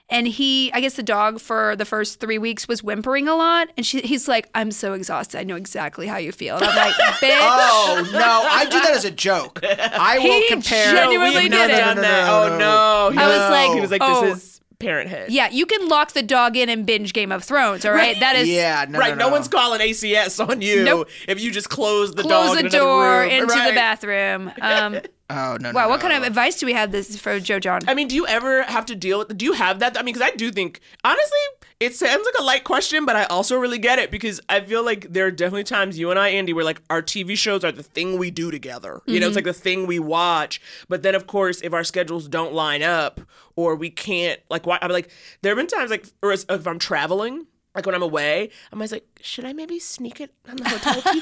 [0.09, 3.67] And he, I guess the dog for the first three weeks was whimpering a lot.
[3.75, 5.37] And she, he's like, I'm so exhausted.
[5.37, 6.55] I know exactly how you feel.
[6.55, 7.37] And I'm like, bitch.
[7.41, 8.19] Oh no!
[8.49, 9.59] I do that as a joke.
[9.63, 10.93] I will He compare.
[10.93, 11.77] genuinely No, we have did not it.
[11.83, 12.29] done that.
[12.29, 13.21] Oh no.
[13.21, 14.21] I was like, he was like, oh.
[14.25, 15.29] this is parenthood.
[15.31, 18.17] Yeah, you can lock the dog in and binge Game of Thrones, all right?
[18.19, 18.85] That is Yeah.
[18.91, 19.17] right.
[19.17, 21.09] No, one's calling ACS on you Nope.
[21.27, 23.29] if you just close the close dog the in door room.
[23.29, 24.51] into the bathroom.
[24.61, 24.99] Um,
[25.29, 25.71] Oh no!
[25.73, 27.81] wow, what kind of advice do we have this for Joe John?
[27.85, 29.37] I mean, do you ever have to deal with?
[29.37, 29.97] Do you have that?
[29.99, 31.37] I mean, because I do think honestly,
[31.81, 34.85] it sounds like a light question, but I also really get it because I feel
[34.85, 37.73] like there are definitely times you and I, Andy, where like our TV shows are
[37.73, 39.01] the thing we do together.
[39.05, 39.35] You know, it's Mhm.
[39.37, 40.61] like the thing we watch.
[40.87, 43.19] But then, of course, if our schedules don't line up
[43.57, 44.79] or we can't, like, why?
[44.81, 45.09] I'm like,
[45.41, 47.47] there have been times like, or if I'm traveling.
[47.77, 50.95] Like when I'm away, I'm always like, should I maybe sneak it on the hotel
[50.95, 51.21] TV?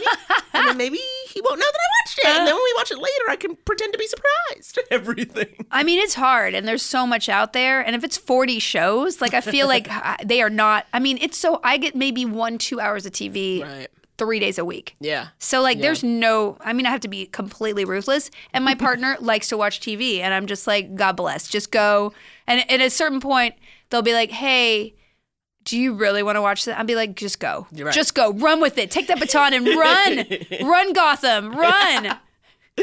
[0.53, 2.25] and then maybe he won't know that I watched it.
[2.27, 4.79] And then when we watch it later, I can pretend to be surprised.
[4.91, 5.65] Everything.
[5.69, 7.81] I mean, it's hard, and there's so much out there.
[7.81, 9.89] And if it's 40 shows, like I feel like
[10.25, 10.87] they are not.
[10.93, 13.87] I mean, it's so I get maybe one, two hours of TV Right.
[14.17, 14.95] three days a week.
[15.01, 15.27] Yeah.
[15.39, 15.81] So like, Yeah.
[15.83, 16.57] there's no.
[16.61, 20.19] I mean, I have to be completely ruthless, and my partner likes to watch TV,
[20.19, 22.13] and I'm just like, God bless, just go.
[22.47, 23.55] And at a certain point,
[23.89, 24.94] they'll be like, Hey.
[25.65, 26.79] Do you really want to watch that?
[26.79, 27.67] I'd be like, just go.
[27.73, 27.93] Right.
[27.93, 28.31] Just go.
[28.33, 28.91] Run with it.
[28.91, 30.25] Take that baton and run.
[30.69, 31.51] run, Gotham.
[31.55, 32.17] Run.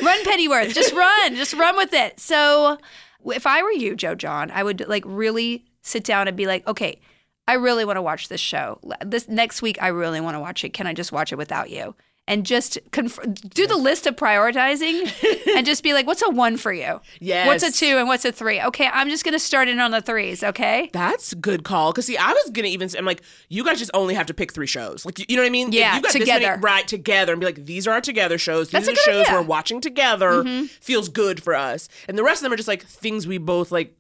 [0.03, 0.75] Run, Pennyworth.
[0.75, 1.37] Just run.
[1.37, 2.19] Just run with it.
[2.19, 2.79] So,
[3.27, 6.67] if I were you, Joe John, I would like really sit down and be like,
[6.67, 7.01] okay,
[7.47, 8.81] I really want to watch this show.
[9.05, 10.71] This next week, I really want to watch it.
[10.73, 11.95] Can I just watch it without you?
[12.29, 13.19] And just conf-
[13.51, 15.13] do the list of prioritizing
[15.57, 17.01] and just be like, what's a one for you?
[17.19, 17.49] Yes.
[17.49, 18.61] What's a two and what's a three?
[18.61, 20.89] Okay, I'm just going to start in on the threes, okay?
[20.93, 21.93] That's good call.
[21.93, 24.35] Cause see, I was gonna even say, I'm like, you guys just only have to
[24.35, 25.05] pick three shows.
[25.05, 25.73] Like, you you know what I mean?
[25.73, 26.61] Yeah, you've got this many- together.
[26.61, 28.69] right, together, and be like, these are our together shows.
[28.69, 29.41] These That's are the shows idea.
[29.41, 30.45] we're watching together.
[30.45, 30.69] Mhm.
[30.69, 31.89] Feels good for us.
[32.07, 33.97] And the rest of them are just like things we both like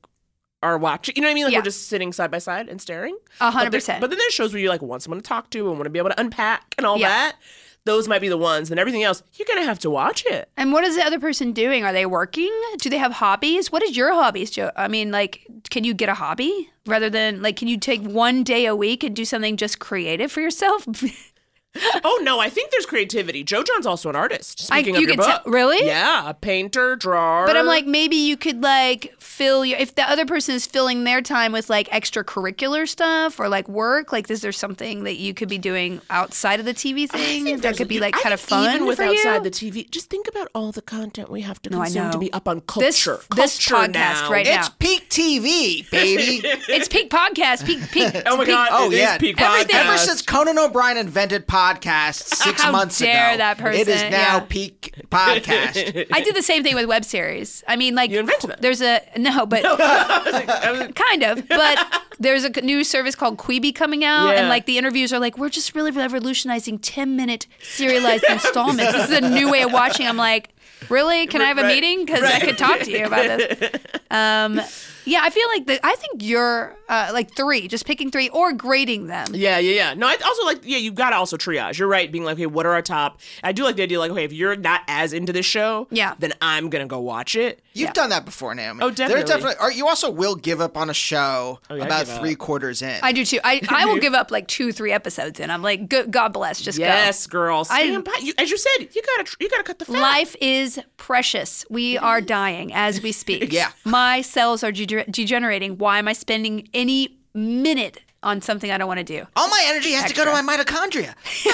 [0.62, 1.16] are watching.
[1.16, 1.44] You know what I mean?
[1.44, 1.58] Like Yeah.
[1.58, 3.18] we're just sitting side by side and staring.
[3.40, 4.00] A hundred But percent.
[4.00, 5.90] But then there's shows where you like want someone to talk to and want to
[5.90, 7.08] be able to unpack and all Yeah.
[7.08, 7.36] that.
[7.84, 8.70] Those might be the ones.
[8.70, 10.48] And everything else, you're gonna have to watch it.
[10.56, 11.84] And what is the other person doing?
[11.84, 12.52] Are they working?
[12.78, 13.72] Do they have hobbies?
[13.72, 14.70] What is your hobbies, Joe?
[14.76, 18.44] I mean, like, can you get a hobby rather than like, can you take one
[18.44, 20.86] day a week and do something just creative for yourself?
[22.04, 23.42] oh no, I think there's creativity.
[23.44, 24.68] Joe John's also an artist.
[24.70, 25.86] I- Speaking you of your could tell- book, really?
[25.86, 27.46] Yeah, a painter, drawer.
[27.46, 31.04] But I'm like, maybe you could like fill your if the other person is filling
[31.04, 34.12] their time with like extracurricular stuff or like work.
[34.12, 37.76] Like, is there something that you could be doing outside of the TV thing that
[37.76, 39.12] could be like kind of fun even with for you?
[39.18, 39.88] outside the TV.
[39.90, 42.46] Just think about all the content we have to No, I consume to be up
[42.48, 43.22] on This- culture.
[43.34, 44.30] this podcast now.
[44.30, 44.60] right It's now.
[44.60, 46.40] It's peak TV, baby.
[46.68, 48.12] it's peak podcast, peak peak.
[48.26, 49.84] Oh my peak- God, Oh it is yeah, peak Everything- podcast.
[49.86, 54.08] Ever since Conan O'Brien invented podcasts six How months dare ago, that it is now
[54.10, 54.40] yeah.
[54.40, 56.06] peak podcast.
[56.12, 57.62] I do the same thing with web series.
[57.68, 58.60] I mean, like You invented it.
[58.60, 59.62] there's a no, but
[60.94, 61.46] kind of.
[61.48, 64.40] But there's a new service called Quibi coming out, Yeah.
[64.40, 68.92] and like the interviews are like, we're just really revolutionizing 10 minute serialized installments.
[68.92, 70.06] This is a new way of watching.
[70.06, 70.50] I'm like,
[70.88, 71.26] really?
[71.26, 71.74] Can I have a Right.
[71.74, 72.04] meeting?
[72.04, 73.70] Because I could talk to you about this.
[74.10, 74.60] Um,
[75.04, 78.52] yeah, I feel like the, I think you're uh, like three, just picking three or
[78.52, 79.26] grading them.
[79.32, 79.94] Yeah, yeah, yeah.
[79.94, 81.78] No, I also like, yeah, you gotta also triage.
[81.78, 83.20] You're right, being like, okay, what are our top?
[83.42, 86.14] I do like the idea, like, okay, if you're not as into this show, Yeah.
[86.18, 87.60] then I'm gonna go watch it.
[87.74, 88.82] You've done that before, Naomi.
[88.82, 89.24] Oh, There's definitely.
[89.24, 89.54] definitely.
[89.60, 92.98] Or you also will give up on a show Oh, yeah, about three quarters in.
[93.02, 93.38] I do too.
[93.42, 95.50] I, I will give up like two, three episodes in.
[95.50, 96.84] I'm like, good, God bless, just go.
[96.84, 97.60] yes, girl.
[97.70, 98.12] I- Stand by.
[98.20, 100.00] You, as you said, you gotta, you gotta cut the fat.
[100.00, 101.64] Life is precious.
[101.70, 103.32] We are dying as we speak.
[103.52, 103.70] Yeah.
[103.84, 105.78] My cells are degener- degenerating.
[105.78, 109.26] Why am I spending any minute on something I don't want to do?
[109.36, 111.14] All my energy has to go to my mitochondria.
[111.44, 111.52] Yeah.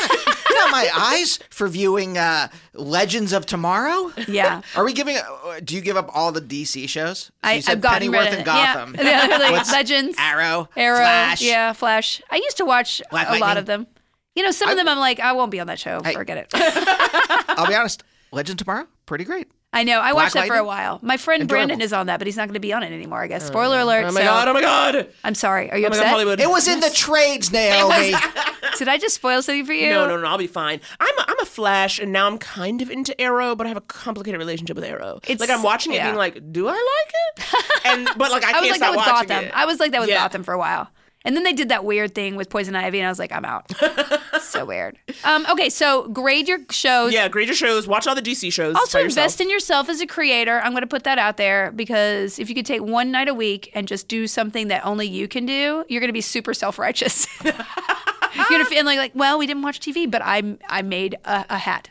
[0.50, 4.12] Not my eyes for viewing uh, Legends of Tomorrow.
[4.26, 4.62] Yeah.
[4.76, 5.16] Are we giving?
[5.16, 7.18] Uh, do you give up all the DC shows?
[7.26, 8.44] So I, you said I've gotten Pennyworth rid of and.
[8.44, 8.94] Gotham.
[8.98, 11.42] Yeah, yeah like What's- Legends, Arrow, Arrow, Flash.
[11.42, 12.20] yeah, Flash.
[12.30, 13.86] I used to watch Black a lot of them.
[14.34, 16.00] You know, some of them I'm like, I won't be on that show.
[16.00, 16.50] Forget it.
[17.48, 18.04] I'll be honest.
[18.30, 19.48] Legends of Tomorrow, pretty great.
[19.70, 20.00] I know.
[20.00, 20.98] I Black watched that for a while.
[21.02, 21.66] My friend Enjoyable.
[21.66, 23.22] Brandon is on that, but he's not going to be on it anymore.
[23.22, 23.44] I guess.
[23.44, 24.04] Oh, Spoiler alert.
[24.04, 24.48] Oh my so- god!
[24.48, 25.08] Oh my god!
[25.24, 25.70] I'm sorry.
[25.70, 26.10] Are you Oh my God, upset?
[26.10, 26.40] Hollywood.
[26.40, 28.14] It was in the trades, Naomi.
[28.78, 29.90] Did I just spoil something for you?
[29.90, 30.26] No, no, no.
[30.26, 30.80] I'll be fine.
[31.00, 33.76] I'm a, I'm a Flash, and now I'm kind of into Arrow, but I have
[33.76, 35.20] a complicated relationship with Arrow.
[35.24, 36.06] It's- like I'm watching it, yeah.
[36.06, 37.64] being like, do I like it?
[37.84, 39.44] And but like I, I, can't was like stop that with watching Gotham.
[39.44, 39.52] it.
[39.54, 40.18] I was like that with Yeah.
[40.18, 40.88] Gotham for a while.
[41.24, 43.44] And then they did that weird thing with Poison Ivy, and I was like, I'm
[43.44, 43.70] out.
[44.58, 44.98] So weird.
[45.24, 47.12] Um, okay, so grade your shows.
[47.12, 47.86] Yeah, grade your shows.
[47.86, 48.74] Watch all the DC shows.
[48.76, 50.60] Also, by invest in yourself as a creator.
[50.60, 53.34] I'm going to put that out there because if you could take one night a
[53.34, 56.54] week and just do something that only you can do, you're going to be super
[56.54, 57.26] self righteous.
[57.44, 57.52] you're
[58.50, 61.46] going to feel like, like, well, we didn't watch TV, but I I made a,
[61.50, 61.90] a hat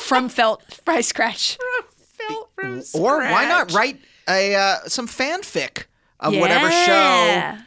[0.00, 1.58] from felt by scratch.
[1.98, 3.00] felt from scratch.
[3.00, 5.84] or why not write a uh, some fanfic
[6.20, 7.58] of whatever show?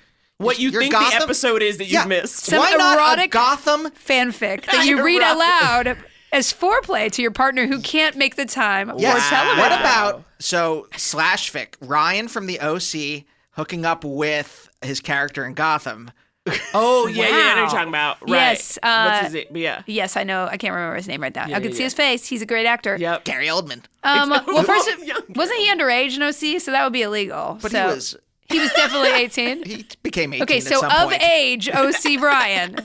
[0.41, 0.45] Yeah.
[0.45, 2.05] What you think Gotham- the episode is that you've Yeah.
[2.05, 2.45] missed.
[2.45, 5.97] Some Why not a erotic Gotham fanfic that you read aloud
[6.33, 9.23] as foreplay to your partner who can't make the time Yes.
[9.23, 9.59] for television.
[9.59, 15.53] What about so slash fic Ryan from the OC hooking up with his character in
[15.53, 16.11] Gotham?
[16.73, 18.17] Oh yeah, yeah, I know what you're talking about.
[18.21, 18.29] Right.
[18.29, 19.57] Yes, uh, What's his name?
[19.57, 19.83] Yeah.
[19.85, 20.45] Yes, I know.
[20.49, 21.45] I can't remember his name right now.
[21.47, 21.85] Yeah, I can yeah, see yeah.
[21.85, 22.25] his face.
[22.27, 22.95] He's a great actor.
[22.97, 23.25] Yep.
[23.25, 23.83] Gary Oldman.
[24.03, 24.89] Um, well, first,
[25.35, 26.59] wasn't he underage in OC?
[26.59, 27.59] So that would be illegal.
[27.61, 28.15] But So- he was
[28.51, 29.63] He was definitely 18.
[29.63, 31.23] he became 18 Okay, at so some of point.
[31.23, 32.75] age, OC Brian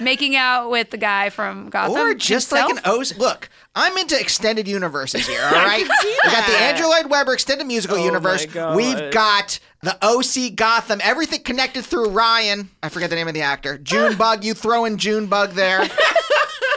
[0.00, 1.96] making out with the guy from Gotham.
[1.96, 2.72] Or just himself?
[2.74, 3.18] like an OC.
[3.18, 5.86] Look, I'm into extended universes here, all right?
[6.04, 8.46] we got the Andrew Lloyd Webber extended musical Oh my universe.
[8.46, 8.76] God.
[8.76, 12.70] We've got The OC Gotham, everything connected through Ryan.
[12.82, 13.76] I forget the name of the actor.
[13.78, 15.86] Junebug, you throw in Junebug there.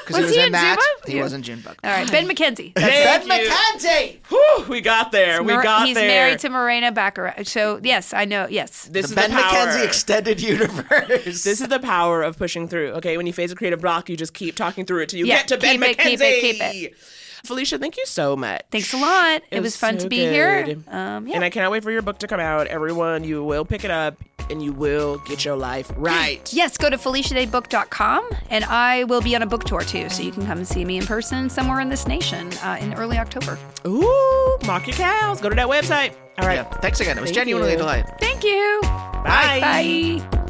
[0.10, 0.78] Because he Was was he in in that.
[0.80, 1.10] Junebug?
[1.12, 1.24] He Yeah.
[1.24, 1.76] was in Junebug.
[1.84, 2.74] All right, Ben McKenzie.
[2.76, 3.50] Ben Thank you.
[3.50, 4.18] McKenzie!
[4.30, 5.44] Whew, we got there.
[5.44, 6.08] We Mar- got he's there.
[6.08, 7.46] married to Morena Baccarin.
[7.48, 8.48] So yes, I know.
[8.50, 9.68] Yes, This the is Ben the power.
[9.68, 10.42] McKenzie extended
[10.90, 11.44] universe.
[11.44, 12.90] This is the power of pushing through.
[12.94, 15.26] Okay, when you face a creative block, you just keep talking through it till you
[15.26, 16.04] Yeah, get to Ben keep it, McKenzie.
[16.10, 16.62] keep it, keep
[16.92, 16.98] it.
[17.44, 18.62] Felicia, thank you so much.
[18.72, 19.42] Thanks a lot.
[19.52, 20.78] It, was, fun so to be here.
[20.88, 21.36] Um, yeah.
[21.36, 22.68] And I cannot wait for your book to come out.
[22.68, 24.16] Everyone, you will pick it up
[24.50, 26.52] and you will get your life right.
[26.60, 30.32] Yes, go to FeliciaDayBook.com, and I will be on a book tour too, so you
[30.32, 33.58] can come and see me in person somewhere in this nation uh, in early October.
[33.86, 35.40] Ooh, mock your cows.
[35.40, 36.14] Go to that website.
[36.38, 36.56] All right.
[36.56, 37.18] Yeah, thanks again.
[37.18, 37.76] It was Thank genuinely you.
[37.76, 38.06] a delight.
[38.20, 38.80] Thank you.
[38.82, 39.60] Bye.
[39.62, 40.46] Bye.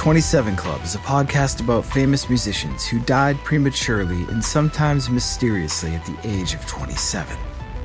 [0.00, 6.02] 27 Club is a podcast about famous musicians who died prematurely and sometimes mysteriously at
[6.06, 7.36] the age of 27.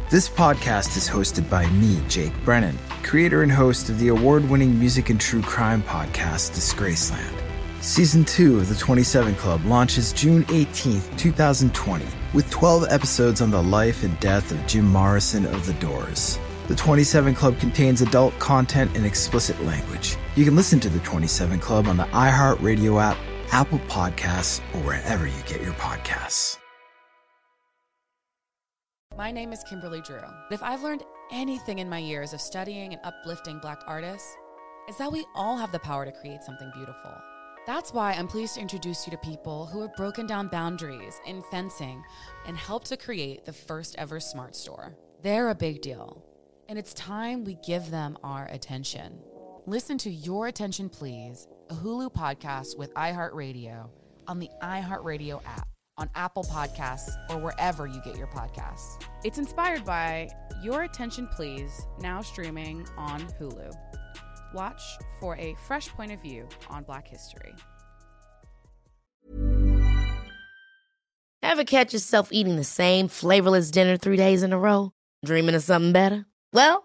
[0.09, 4.79] This podcast is hosted by me, Jake Brennan, creator and host of the award winning
[4.79, 7.33] music and true crime podcast, Disgraceland.
[7.81, 13.61] Season 2 of The 27 Club launches June 18th, 2020, with 12 episodes on the
[13.61, 16.39] life and death of Jim Morrison of The Doors.
[16.69, 20.15] The 27 Club contains adult content and explicit language.
[20.35, 23.15] You can listen to The 27 Club on the iHeartRadio app,
[23.53, 26.57] Apple Podcasts, or wherever you get your podcasts.
[29.15, 30.19] My name is Kimberly Drew.
[30.51, 34.35] If I've learned anything in my years of studying and uplifting Black artists,
[34.89, 37.13] it's that we all have the power to create something beautiful.
[37.65, 41.43] That's why I'm pleased to introduce you to people who have broken down boundaries in
[41.43, 42.03] fencing
[42.45, 44.97] and helped to create the first ever smart store.
[45.21, 46.25] They're a big deal,
[46.67, 49.17] and it's time we give them our attention.
[49.67, 53.89] Listen to Your Attention Please, a Hulu podcast with iHeartRadio
[54.27, 55.67] on the iHeartRadio app,
[55.97, 59.01] on Apple Podcasts, or wherever you get your podcasts.
[59.23, 60.29] It's inspired by
[60.61, 63.73] Your Attention Please, now streaming on Hulu.
[64.53, 64.83] Watch
[65.19, 67.55] for a fresh point of view on Black history.
[71.41, 74.91] Ever catch yourself eating the same flavorless dinner three days in a row?
[75.25, 76.27] Dreaming of something better?
[76.53, 76.84] Well,